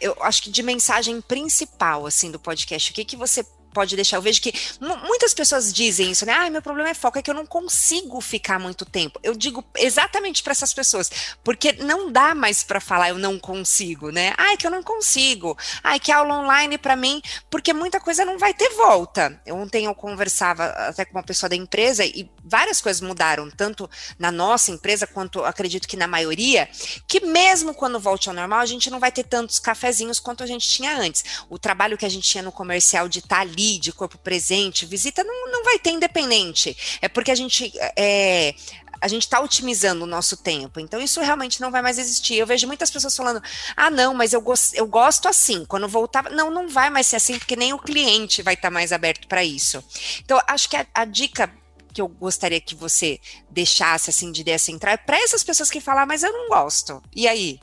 Eu 0.00 0.16
acho 0.20 0.42
que 0.42 0.50
de 0.50 0.62
mensagem 0.62 1.20
principal, 1.20 2.06
assim, 2.06 2.30
do 2.30 2.38
podcast, 2.38 2.90
o 2.90 2.94
que, 2.94 3.04
que 3.04 3.16
você 3.16 3.44
pode 3.74 3.96
deixar. 3.96 4.16
Eu 4.16 4.22
vejo 4.22 4.40
que 4.40 4.54
muitas 4.80 5.34
pessoas 5.34 5.72
dizem 5.72 6.12
isso, 6.12 6.24
né? 6.24 6.32
Ah, 6.32 6.48
meu 6.48 6.62
problema 6.62 6.88
é 6.88 6.94
foco, 6.94 7.18
é 7.18 7.22
que 7.22 7.30
eu 7.30 7.34
não 7.34 7.44
consigo 7.44 8.20
ficar 8.20 8.58
muito 8.58 8.86
tempo. 8.86 9.18
Eu 9.22 9.34
digo 9.34 9.64
exatamente 9.76 10.42
para 10.42 10.52
essas 10.52 10.72
pessoas, 10.72 11.10
porque 11.42 11.72
não 11.72 12.10
dá 12.10 12.34
mais 12.34 12.62
para 12.62 12.80
falar 12.80 13.10
eu 13.10 13.18
não 13.18 13.38
consigo, 13.38 14.10
né? 14.10 14.32
Ai, 14.38 14.56
que 14.56 14.66
eu 14.66 14.70
não 14.70 14.82
consigo. 14.82 15.58
Ai, 15.82 15.98
que 15.98 16.12
aula 16.12 16.38
online 16.38 16.78
para 16.78 16.96
mim, 16.96 17.20
porque 17.50 17.72
muita 17.72 18.00
coisa 18.00 18.24
não 18.24 18.38
vai 18.38 18.54
ter 18.54 18.70
volta. 18.70 19.40
Ontem 19.48 19.86
eu 19.86 19.94
conversava 19.94 20.66
até 20.66 21.04
com 21.04 21.18
uma 21.18 21.22
pessoa 21.22 21.50
da 21.50 21.56
empresa 21.56 22.04
e 22.04 22.30
várias 22.44 22.80
coisas 22.80 23.00
mudaram, 23.00 23.50
tanto 23.50 23.90
na 24.18 24.30
nossa 24.30 24.70
empresa 24.70 25.06
quanto 25.06 25.44
acredito 25.44 25.88
que 25.88 25.96
na 25.96 26.06
maioria, 26.06 26.68
que 27.08 27.20
mesmo 27.20 27.74
quando 27.74 27.98
volte 27.98 28.28
ao 28.28 28.34
normal, 28.34 28.60
a 28.60 28.66
gente 28.66 28.90
não 28.90 29.00
vai 29.00 29.10
ter 29.10 29.24
tantos 29.24 29.58
cafezinhos 29.58 30.20
quanto 30.20 30.42
a 30.42 30.46
gente 30.46 30.68
tinha 30.68 30.96
antes. 30.96 31.24
O 31.48 31.58
trabalho 31.58 31.98
que 31.98 32.06
a 32.06 32.08
gente 32.08 32.28
tinha 32.28 32.42
no 32.42 32.52
comercial 32.52 33.08
de 33.08 33.18
estar 33.18 33.38
tá 33.38 33.44
ali 33.64 33.78
de 33.78 33.92
corpo 33.92 34.18
presente, 34.18 34.86
visita, 34.86 35.24
não, 35.24 35.50
não 35.50 35.64
vai 35.64 35.78
ter 35.78 35.90
independente. 35.90 36.76
É 37.00 37.08
porque 37.08 37.30
a 37.30 37.34
gente 37.34 37.72
é, 37.96 38.54
a 39.00 39.08
gente 39.08 39.22
está 39.22 39.40
otimizando 39.40 40.04
o 40.04 40.06
nosso 40.06 40.36
tempo. 40.36 40.80
Então, 40.80 41.00
isso 41.00 41.20
realmente 41.20 41.60
não 41.60 41.70
vai 41.70 41.82
mais 41.82 41.98
existir. 41.98 42.36
Eu 42.36 42.46
vejo 42.46 42.66
muitas 42.66 42.90
pessoas 42.90 43.16
falando: 43.16 43.42
ah, 43.76 43.90
não, 43.90 44.14
mas 44.14 44.32
eu, 44.32 44.40
gosto, 44.40 44.74
eu 44.74 44.86
gosto 44.86 45.28
assim. 45.28 45.64
Quando 45.64 45.88
voltar. 45.88 46.30
Não, 46.30 46.50
não 46.50 46.68
vai 46.68 46.90
mais 46.90 47.06
ser 47.06 47.16
assim, 47.16 47.38
porque 47.38 47.56
nem 47.56 47.72
o 47.72 47.78
cliente 47.78 48.42
vai 48.42 48.54
estar 48.54 48.68
tá 48.68 48.72
mais 48.72 48.92
aberto 48.92 49.26
para 49.26 49.44
isso. 49.44 49.82
Então, 50.24 50.40
acho 50.46 50.68
que 50.68 50.76
a, 50.76 50.86
a, 50.94 51.04
dica 51.04 51.50
que 51.92 52.00
eu 52.00 52.08
gostaria 52.08 52.60
que 52.60 52.74
você 52.74 53.20
deixasse 53.48 54.10
assim 54.10 54.32
de 54.32 54.40
ideia 54.40 54.58
central 54.58 54.94
é 54.94 54.96
para 54.96 55.16
essas 55.16 55.44
pessoas 55.44 55.70
que 55.70 55.80
falam, 55.80 56.02
ah, 56.02 56.06
mas 56.06 56.22
eu 56.22 56.32
não 56.32 56.48
gosto. 56.48 57.00
E 57.14 57.28
aí? 57.28 57.60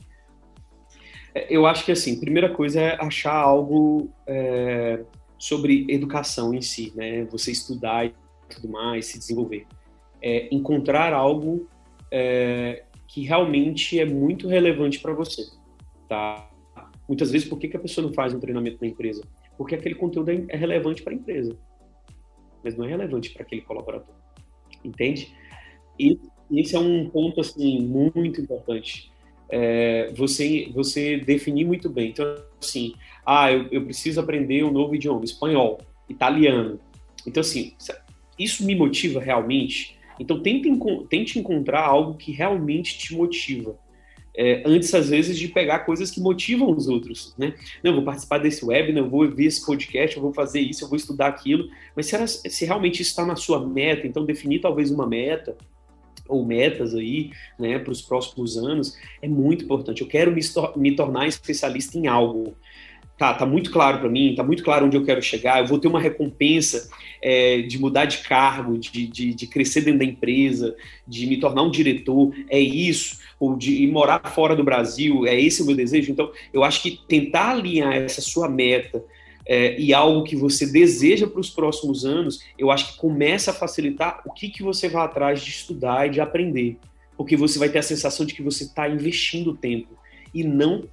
É, 1.34 1.46
eu 1.50 1.66
acho 1.66 1.84
que 1.84 1.92
assim, 1.92 2.18
primeira 2.18 2.54
coisa 2.54 2.80
é 2.80 3.04
achar 3.04 3.34
algo 3.34 4.10
é, 4.26 5.00
sobre 5.42 5.84
educação 5.88 6.54
em 6.54 6.62
si, 6.62 6.92
né? 6.94 7.24
Você 7.24 7.50
estudar 7.50 8.06
e 8.06 8.14
tudo 8.48 8.68
mais, 8.68 9.06
se 9.06 9.18
desenvolver. 9.18 9.66
É, 10.22 10.48
encontrar 10.54 11.12
algo 11.12 11.68
é, 12.12 12.84
que 13.08 13.22
realmente 13.22 13.98
é 13.98 14.04
muito 14.04 14.46
relevante 14.46 15.00
para 15.00 15.12
você, 15.12 15.42
tá? 16.08 16.48
Muitas 17.08 17.32
vezes, 17.32 17.48
por 17.48 17.58
que, 17.58 17.66
que 17.66 17.76
a 17.76 17.80
pessoa 17.80 18.06
não 18.06 18.14
faz 18.14 18.32
um 18.32 18.38
treinamento 18.38 18.78
na 18.80 18.86
empresa? 18.86 19.24
Porque 19.58 19.74
aquele 19.74 19.96
conteúdo 19.96 20.30
é, 20.30 20.44
é 20.48 20.56
relevante 20.56 21.02
para 21.02 21.12
a 21.12 21.16
empresa, 21.16 21.58
mas 22.62 22.76
não 22.76 22.84
é 22.84 22.88
relevante 22.90 23.30
para 23.30 23.42
aquele 23.42 23.62
colaborador, 23.62 24.14
entende? 24.84 25.34
E 25.98 26.20
esse 26.52 26.76
é 26.76 26.78
um 26.78 27.10
ponto 27.10 27.40
assim 27.40 27.80
muito 27.80 28.40
importante. 28.40 29.11
É, 29.54 30.10
você 30.16 30.70
você 30.74 31.18
definir 31.18 31.66
muito 31.66 31.90
bem. 31.90 32.08
Então, 32.08 32.24
assim, 32.58 32.94
ah, 33.24 33.52
eu, 33.52 33.68
eu 33.70 33.84
preciso 33.84 34.18
aprender 34.18 34.64
um 34.64 34.72
novo 34.72 34.94
idioma, 34.94 35.22
espanhol, 35.24 35.78
italiano. 36.08 36.80
Então, 37.26 37.42
assim, 37.42 37.74
isso 38.38 38.64
me 38.64 38.74
motiva 38.74 39.20
realmente? 39.20 39.98
Então, 40.18 40.40
tente, 40.40 40.70
tente 41.10 41.38
encontrar 41.38 41.84
algo 41.84 42.14
que 42.14 42.32
realmente 42.32 42.96
te 42.96 43.14
motiva. 43.14 43.76
é, 44.34 44.62
antes, 44.64 44.94
às 44.94 45.10
vezes, 45.10 45.38
de 45.38 45.48
pegar 45.48 45.80
coisas 45.80 46.10
que 46.10 46.20
motivam 46.20 46.70
os 46.70 46.88
outros, 46.88 47.34
né? 47.36 47.54
Não, 47.84 47.94
vou 47.94 48.02
participar 48.02 48.38
desse 48.38 48.64
web, 48.64 48.92
não 48.92 49.08
vou 49.08 49.28
ver 49.30 49.44
esse 49.44 49.64
podcast, 49.64 50.16
eu 50.16 50.22
vou 50.22 50.32
fazer 50.32 50.60
isso, 50.60 50.84
eu 50.84 50.88
vou 50.88 50.96
estudar 50.96 51.26
aquilo. 51.26 51.68
Mas 51.94 52.06
se, 52.06 52.50
se 52.50 52.64
realmente 52.64 53.02
está 53.02 53.26
na 53.26 53.36
sua 53.36 53.64
meta, 53.66 54.06
então 54.06 54.24
definir 54.24 54.60
talvez 54.60 54.90
uma 54.90 55.06
meta, 55.06 55.56
ou 56.28 56.44
metas 56.44 56.94
aí, 56.94 57.30
né, 57.58 57.78
para 57.78 57.92
os 57.92 58.02
próximos 58.02 58.56
anos, 58.56 58.96
é 59.20 59.28
muito 59.28 59.64
importante. 59.64 60.02
Eu 60.02 60.08
quero 60.08 60.32
me, 60.32 60.40
me 60.76 60.96
tornar 60.96 61.26
especialista 61.26 61.98
em 61.98 62.06
algo. 62.06 62.54
Tá, 63.18 63.34
tá 63.34 63.46
muito 63.46 63.70
claro 63.70 63.98
para 64.00 64.08
mim, 64.08 64.34
tá 64.34 64.42
muito 64.42 64.64
claro 64.64 64.86
onde 64.86 64.96
eu 64.96 65.04
quero 65.04 65.22
chegar, 65.22 65.60
eu 65.60 65.66
vou 65.66 65.78
ter 65.78 65.86
uma 65.86 66.00
recompensa 66.00 66.88
é, 67.22 67.62
de 67.62 67.78
mudar 67.78 68.06
de 68.06 68.18
cargo, 68.18 68.76
de, 68.76 69.06
de, 69.06 69.32
de, 69.32 69.46
crescer 69.46 69.82
dentro 69.82 70.00
da 70.00 70.04
empresa, 70.04 70.74
de 71.06 71.26
me 71.28 71.36
tornar 71.36 71.62
um 71.62 71.70
diretor, 71.70 72.34
é 72.48 72.58
isso, 72.58 73.18
ou 73.38 73.54
de 73.54 73.86
morar 73.86 74.32
fora 74.34 74.56
do 74.56 74.64
Brasil, 74.64 75.24
é 75.26 75.40
esse 75.40 75.62
o 75.62 75.66
meu 75.66 75.76
desejo. 75.76 76.10
Então, 76.10 76.32
eu 76.52 76.64
acho 76.64 76.82
que 76.82 76.98
tentar 77.06 77.50
alinhar 77.50 77.92
essa 77.92 78.20
sua 78.20 78.48
meta 78.48 79.04
é, 79.46 79.78
e 79.78 79.92
algo 79.92 80.24
que 80.24 80.36
você 80.36 80.66
deseja 80.66 81.26
para 81.26 81.40
os 81.40 81.50
próximos 81.50 82.04
anos, 82.04 82.44
eu 82.58 82.70
acho 82.70 82.92
que 82.92 82.98
começa 82.98 83.50
a 83.50 83.54
facilitar 83.54 84.22
o 84.24 84.32
que, 84.32 84.48
que 84.48 84.62
você 84.62 84.88
vai 84.88 85.04
atrás 85.04 85.42
de 85.42 85.50
estudar 85.50 86.06
e 86.06 86.10
de 86.10 86.20
aprender. 86.20 86.78
Porque 87.16 87.36
você 87.36 87.58
vai 87.58 87.68
ter 87.68 87.78
a 87.78 87.82
sensação 87.82 88.24
de 88.24 88.34
que 88.34 88.42
você 88.42 88.64
está 88.64 88.88
investindo 88.88 89.54
tempo 89.54 89.96
e 90.32 90.44
não 90.44 90.84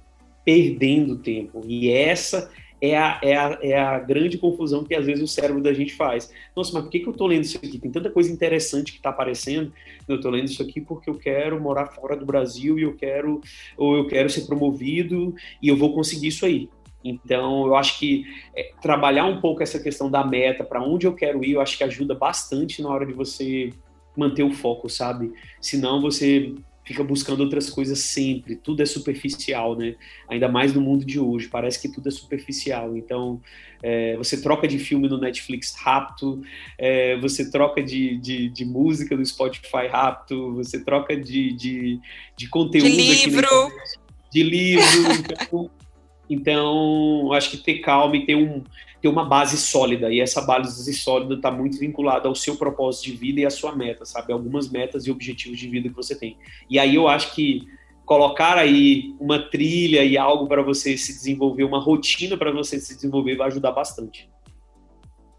perdendo 0.44 1.16
tempo. 1.16 1.62
E 1.66 1.90
essa 1.90 2.50
é 2.80 2.96
a, 2.96 3.20
é, 3.22 3.36
a, 3.36 3.58
é 3.62 3.78
a 3.78 3.98
grande 3.98 4.38
confusão 4.38 4.82
que 4.84 4.94
às 4.94 5.04
vezes 5.04 5.22
o 5.22 5.28
cérebro 5.28 5.62
da 5.62 5.72
gente 5.72 5.94
faz. 5.94 6.32
Nossa, 6.56 6.72
mas 6.72 6.82
por 6.82 6.90
que, 6.90 7.00
que 7.00 7.06
eu 7.06 7.12
estou 7.12 7.26
lendo 7.26 7.44
isso 7.44 7.58
aqui? 7.58 7.78
Tem 7.78 7.90
tanta 7.90 8.10
coisa 8.10 8.32
interessante 8.32 8.92
que 8.92 8.98
está 8.98 9.10
aparecendo. 9.10 9.72
Eu 10.08 10.16
estou 10.16 10.30
lendo 10.30 10.46
isso 10.46 10.62
aqui 10.62 10.80
porque 10.80 11.10
eu 11.10 11.14
quero 11.14 11.60
morar 11.60 11.86
fora 11.86 12.16
do 12.16 12.24
Brasil 12.24 12.78
e 12.78 12.82
eu 12.82 12.94
quero, 12.94 13.40
ou 13.76 13.96
eu 13.96 14.06
quero 14.06 14.30
ser 14.30 14.46
promovido 14.46 15.34
e 15.62 15.68
eu 15.68 15.76
vou 15.76 15.94
conseguir 15.94 16.28
isso 16.28 16.46
aí. 16.46 16.68
Então, 17.04 17.66
eu 17.66 17.74
acho 17.76 17.98
que 17.98 18.24
é, 18.54 18.72
trabalhar 18.80 19.24
um 19.24 19.40
pouco 19.40 19.62
essa 19.62 19.80
questão 19.80 20.10
da 20.10 20.24
meta, 20.24 20.64
para 20.64 20.82
onde 20.82 21.06
eu 21.06 21.14
quero 21.14 21.44
ir, 21.44 21.52
eu 21.52 21.60
acho 21.60 21.76
que 21.76 21.84
ajuda 21.84 22.14
bastante 22.14 22.82
na 22.82 22.88
hora 22.88 23.06
de 23.06 23.12
você 23.12 23.70
manter 24.16 24.42
o 24.42 24.52
foco, 24.52 24.88
sabe? 24.88 25.32
Senão 25.60 26.00
você 26.00 26.54
fica 26.84 27.04
buscando 27.04 27.40
outras 27.40 27.70
coisas 27.70 28.00
sempre, 28.00 28.56
tudo 28.56 28.82
é 28.82 28.86
superficial, 28.86 29.76
né? 29.76 29.94
Ainda 30.28 30.48
mais 30.48 30.74
no 30.74 30.80
mundo 30.80 31.04
de 31.04 31.20
hoje, 31.20 31.48
parece 31.48 31.80
que 31.80 31.88
tudo 31.88 32.08
é 32.08 32.10
superficial. 32.10 32.96
Então, 32.96 33.40
é, 33.82 34.16
você 34.16 34.42
troca 34.42 34.66
de 34.66 34.78
filme 34.78 35.08
no 35.08 35.16
Netflix 35.16 35.74
rápido, 35.74 36.42
é, 36.76 37.16
você 37.18 37.50
troca 37.50 37.82
de, 37.82 38.18
de, 38.18 38.48
de, 38.48 38.64
música 38.64 39.16
no 39.16 39.24
Spotify 39.24 39.86
rápido, 39.88 40.54
você 40.54 40.84
troca 40.84 41.16
de, 41.16 41.52
de, 41.52 42.00
de 42.36 42.48
conteúdo. 42.48 42.90
De 42.90 42.96
livro! 42.96 43.70
de 44.30 44.42
livro. 44.42 44.84
Então, 45.42 45.70
então, 46.30 47.32
acho 47.32 47.50
que 47.50 47.56
ter 47.58 47.80
calma 47.80 48.16
e 48.16 48.24
ter 48.24 48.36
um 48.36 48.62
ter 49.00 49.08
uma 49.08 49.24
base 49.24 49.56
sólida, 49.56 50.12
e 50.12 50.20
essa 50.20 50.42
base 50.42 50.92
sólida 50.92 51.34
está 51.34 51.50
muito 51.50 51.78
vinculada 51.78 52.28
ao 52.28 52.34
seu 52.34 52.56
propósito 52.56 53.04
de 53.06 53.12
vida 53.12 53.40
e 53.40 53.46
à 53.46 53.50
sua 53.50 53.74
meta, 53.74 54.04
sabe? 54.04 54.32
Algumas 54.32 54.68
metas 54.68 55.06
e 55.06 55.10
objetivos 55.10 55.58
de 55.58 55.68
vida 55.68 55.88
que 55.88 55.94
você 55.94 56.14
tem. 56.14 56.36
E 56.68 56.78
aí 56.78 56.96
eu 56.96 57.08
acho 57.08 57.34
que 57.34 57.66
colocar 58.04 58.58
aí 58.58 59.14
uma 59.18 59.38
trilha 59.38 60.04
e 60.04 60.18
algo 60.18 60.46
para 60.46 60.62
você 60.62 60.98
se 60.98 61.14
desenvolver, 61.14 61.64
uma 61.64 61.78
rotina 61.78 62.36
para 62.36 62.50
você 62.50 62.78
se 62.78 62.94
desenvolver, 62.94 63.36
vai 63.36 63.46
ajudar 63.46 63.72
bastante. 63.72 64.28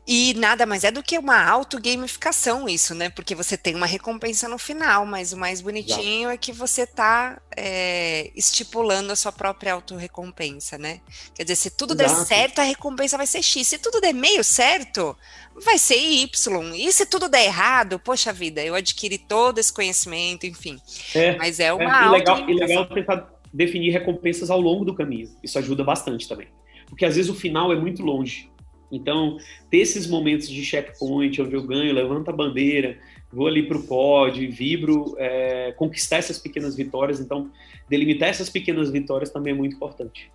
E 0.05 0.33
nada 0.33 0.65
mais 0.65 0.83
é 0.83 0.89
do 0.89 1.03
que 1.03 1.17
uma 1.17 1.43
auto-gamificação 1.47 2.67
isso, 2.67 2.95
né? 2.95 3.09
Porque 3.09 3.35
você 3.35 3.55
tem 3.55 3.75
uma 3.75 3.85
recompensa 3.85 4.49
no 4.49 4.57
final, 4.57 5.05
mas 5.05 5.31
o 5.31 5.37
mais 5.37 5.61
bonitinho 5.61 6.29
é 6.29 6.37
que 6.37 6.51
você 6.51 6.81
está 6.83 7.39
é, 7.55 8.31
estipulando 8.35 9.11
a 9.11 9.15
sua 9.15 9.31
própria 9.31 9.73
auto-recompensa, 9.73 10.77
né? 10.77 11.01
Quer 11.35 11.43
dizer, 11.43 11.55
se 11.55 11.69
tudo 11.69 11.93
der 11.93 12.09
certo, 12.09 12.59
a 12.59 12.63
recompensa 12.63 13.15
vai 13.15 13.27
ser 13.27 13.43
X. 13.43 13.67
Se 13.67 13.77
tudo 13.77 14.01
der 14.01 14.13
meio 14.13 14.43
certo, 14.43 15.15
vai 15.63 15.77
ser 15.77 15.97
Y. 15.97 16.75
E 16.75 16.91
se 16.91 17.05
tudo 17.05 17.29
der 17.29 17.45
errado, 17.45 17.99
poxa 17.99 18.33
vida, 18.33 18.63
eu 18.63 18.73
adquiri 18.73 19.19
todo 19.19 19.59
esse 19.59 19.71
conhecimento, 19.71 20.47
enfim. 20.47 20.81
É, 21.13 21.37
mas 21.37 21.59
é 21.59 21.71
uma 21.71 22.05
é, 22.05 22.07
e 22.07 22.09
legal, 22.09 22.49
e 22.49 22.53
legal 22.53 22.85
tentar 22.87 23.31
definir 23.53 23.91
recompensas 23.91 24.49
ao 24.49 24.59
longo 24.59 24.83
do 24.83 24.95
caminho. 24.95 25.29
Isso 25.43 25.59
ajuda 25.59 25.83
bastante 25.83 26.27
também. 26.27 26.47
Porque 26.87 27.05
às 27.05 27.15
vezes 27.15 27.29
o 27.31 27.35
final 27.35 27.71
é 27.71 27.75
muito 27.75 28.03
longe. 28.03 28.50
Então, 28.91 29.37
ter 29.69 29.77
esses 29.77 30.05
momentos 30.07 30.49
de 30.49 30.63
checkpoint, 30.63 31.41
onde 31.41 31.55
eu 31.55 31.63
ganho, 31.63 31.93
levanto 31.93 32.29
a 32.29 32.33
bandeira, 32.33 32.99
vou 33.31 33.47
ali 33.47 33.67
para 33.67 33.77
o 33.77 33.83
pódio, 33.83 34.51
vibro, 34.51 35.15
é, 35.17 35.71
conquistar 35.77 36.17
essas 36.17 36.37
pequenas 36.37 36.75
vitórias. 36.75 37.19
Então, 37.19 37.49
delimitar 37.89 38.29
essas 38.29 38.49
pequenas 38.49 38.89
vitórias 38.89 39.29
também 39.29 39.53
é 39.53 39.55
muito 39.55 39.75
importante. 39.75 40.31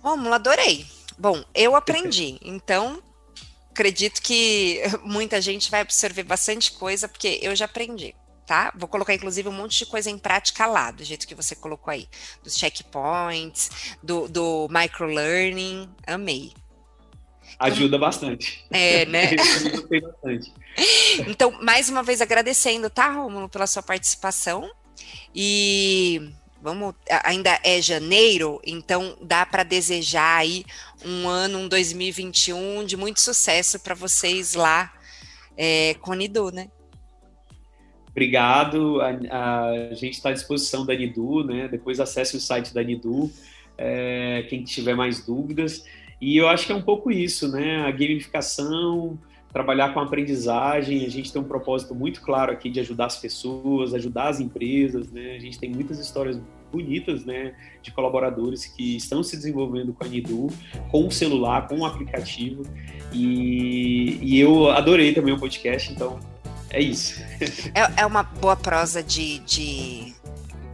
Romulo, 0.00 0.34
adorei. 0.34 0.86
Bom, 1.18 1.42
eu 1.54 1.74
aprendi, 1.74 2.38
então 2.42 3.02
acredito 3.70 4.22
que 4.22 4.80
muita 5.04 5.40
gente 5.40 5.70
vai 5.70 5.80
absorver 5.80 6.22
bastante 6.22 6.72
coisa, 6.72 7.08
porque 7.08 7.38
eu 7.42 7.54
já 7.54 7.66
aprendi. 7.66 8.14
Tá? 8.46 8.72
Vou 8.76 8.88
colocar, 8.88 9.12
inclusive, 9.12 9.48
um 9.48 9.52
monte 9.52 9.78
de 9.78 9.86
coisa 9.86 10.08
em 10.08 10.16
prática 10.16 10.66
lá, 10.66 10.92
do 10.92 11.02
jeito 11.02 11.26
que 11.26 11.34
você 11.34 11.56
colocou 11.56 11.90
aí. 11.90 12.06
Dos 12.44 12.56
checkpoints, 12.56 13.96
do, 14.00 14.28
do 14.28 14.68
microlearning. 14.70 15.88
Amei. 16.06 16.52
Ajuda 17.58 17.98
bastante. 17.98 18.64
É, 18.70 19.06
né? 19.06 19.30
bastante. 20.02 20.52
Então, 21.26 21.58
mais 21.62 21.88
uma 21.88 22.02
vez 22.02 22.20
agradecendo, 22.20 22.90
tá, 22.90 23.10
Romulo, 23.10 23.48
pela 23.48 23.66
sua 23.66 23.82
participação. 23.82 24.70
E 25.34 26.32
vamos, 26.60 26.94
ainda 27.24 27.58
é 27.62 27.80
janeiro, 27.80 28.60
então 28.64 29.16
dá 29.22 29.46
para 29.46 29.62
desejar 29.62 30.38
aí 30.38 30.64
um 31.04 31.28
ano, 31.28 31.58
um 31.58 31.68
2021 31.68 32.84
de 32.84 32.96
muito 32.96 33.20
sucesso 33.20 33.78
para 33.78 33.94
vocês 33.94 34.54
lá 34.54 34.92
é, 35.56 35.94
com 36.00 36.12
a 36.12 36.16
Nidu, 36.16 36.50
né? 36.50 36.68
Obrigado. 38.10 39.00
A, 39.02 39.90
a 39.90 39.94
gente 39.94 40.14
está 40.14 40.30
à 40.30 40.32
disposição 40.32 40.86
da 40.86 40.94
Nidu, 40.94 41.44
né? 41.44 41.68
Depois 41.68 42.00
acesse 42.00 42.36
o 42.36 42.40
site 42.40 42.72
da 42.72 42.82
Nidu. 42.82 43.30
É, 43.76 44.46
quem 44.48 44.64
tiver 44.64 44.94
mais 44.94 45.24
dúvidas. 45.24 45.84
E 46.20 46.36
eu 46.36 46.48
acho 46.48 46.66
que 46.66 46.72
é 46.72 46.74
um 46.74 46.82
pouco 46.82 47.10
isso, 47.10 47.48
né? 47.48 47.82
A 47.82 47.90
gamificação, 47.90 49.18
trabalhar 49.52 49.92
com 49.94 50.00
aprendizagem, 50.00 51.04
a 51.04 51.10
gente 51.10 51.32
tem 51.32 51.40
um 51.40 51.44
propósito 51.44 51.94
muito 51.94 52.20
claro 52.20 52.52
aqui 52.52 52.70
de 52.70 52.80
ajudar 52.80 53.06
as 53.06 53.16
pessoas, 53.16 53.94
ajudar 53.94 54.28
as 54.28 54.40
empresas, 54.40 55.10
né? 55.10 55.34
A 55.36 55.38
gente 55.38 55.58
tem 55.58 55.70
muitas 55.70 55.98
histórias 55.98 56.40
bonitas, 56.72 57.24
né, 57.24 57.54
de 57.82 57.90
colaboradores 57.90 58.66
que 58.66 58.96
estão 58.96 59.22
se 59.22 59.36
desenvolvendo 59.36 59.92
com 59.92 60.04
a 60.04 60.08
Nidu, 60.08 60.48
com 60.90 61.06
o 61.06 61.10
celular, 61.10 61.68
com 61.68 61.78
o 61.78 61.86
aplicativo, 61.86 62.64
e, 63.12 64.18
e 64.20 64.40
eu 64.40 64.68
adorei 64.70 65.14
também 65.14 65.32
o 65.32 65.38
podcast, 65.38 65.92
então 65.92 66.18
é 66.70 66.80
isso. 66.80 67.22
É, 67.72 68.02
é 68.02 68.06
uma 68.06 68.22
boa 68.22 68.56
prosa 68.56 69.02
de, 69.02 69.38
de 69.40 70.12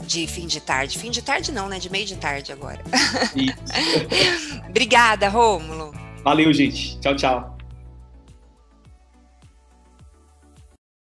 de 0.07 0.27
fim 0.27 0.47
de 0.47 0.61
tarde. 0.61 0.99
Fim 0.99 1.11
de 1.11 1.23
tarde 1.23 1.53
não, 1.53 1.69
né? 1.69 1.79
De 1.79 1.91
meio 1.91 2.07
de 2.07 2.17
tarde 2.17 2.53
agora. 2.53 2.81
Obrigada, 4.69 5.29
Rômulo. 5.29 5.93
Valeu, 6.25 6.53
gente. 6.53 6.99
Tchau, 7.01 7.17
tchau. 7.17 7.52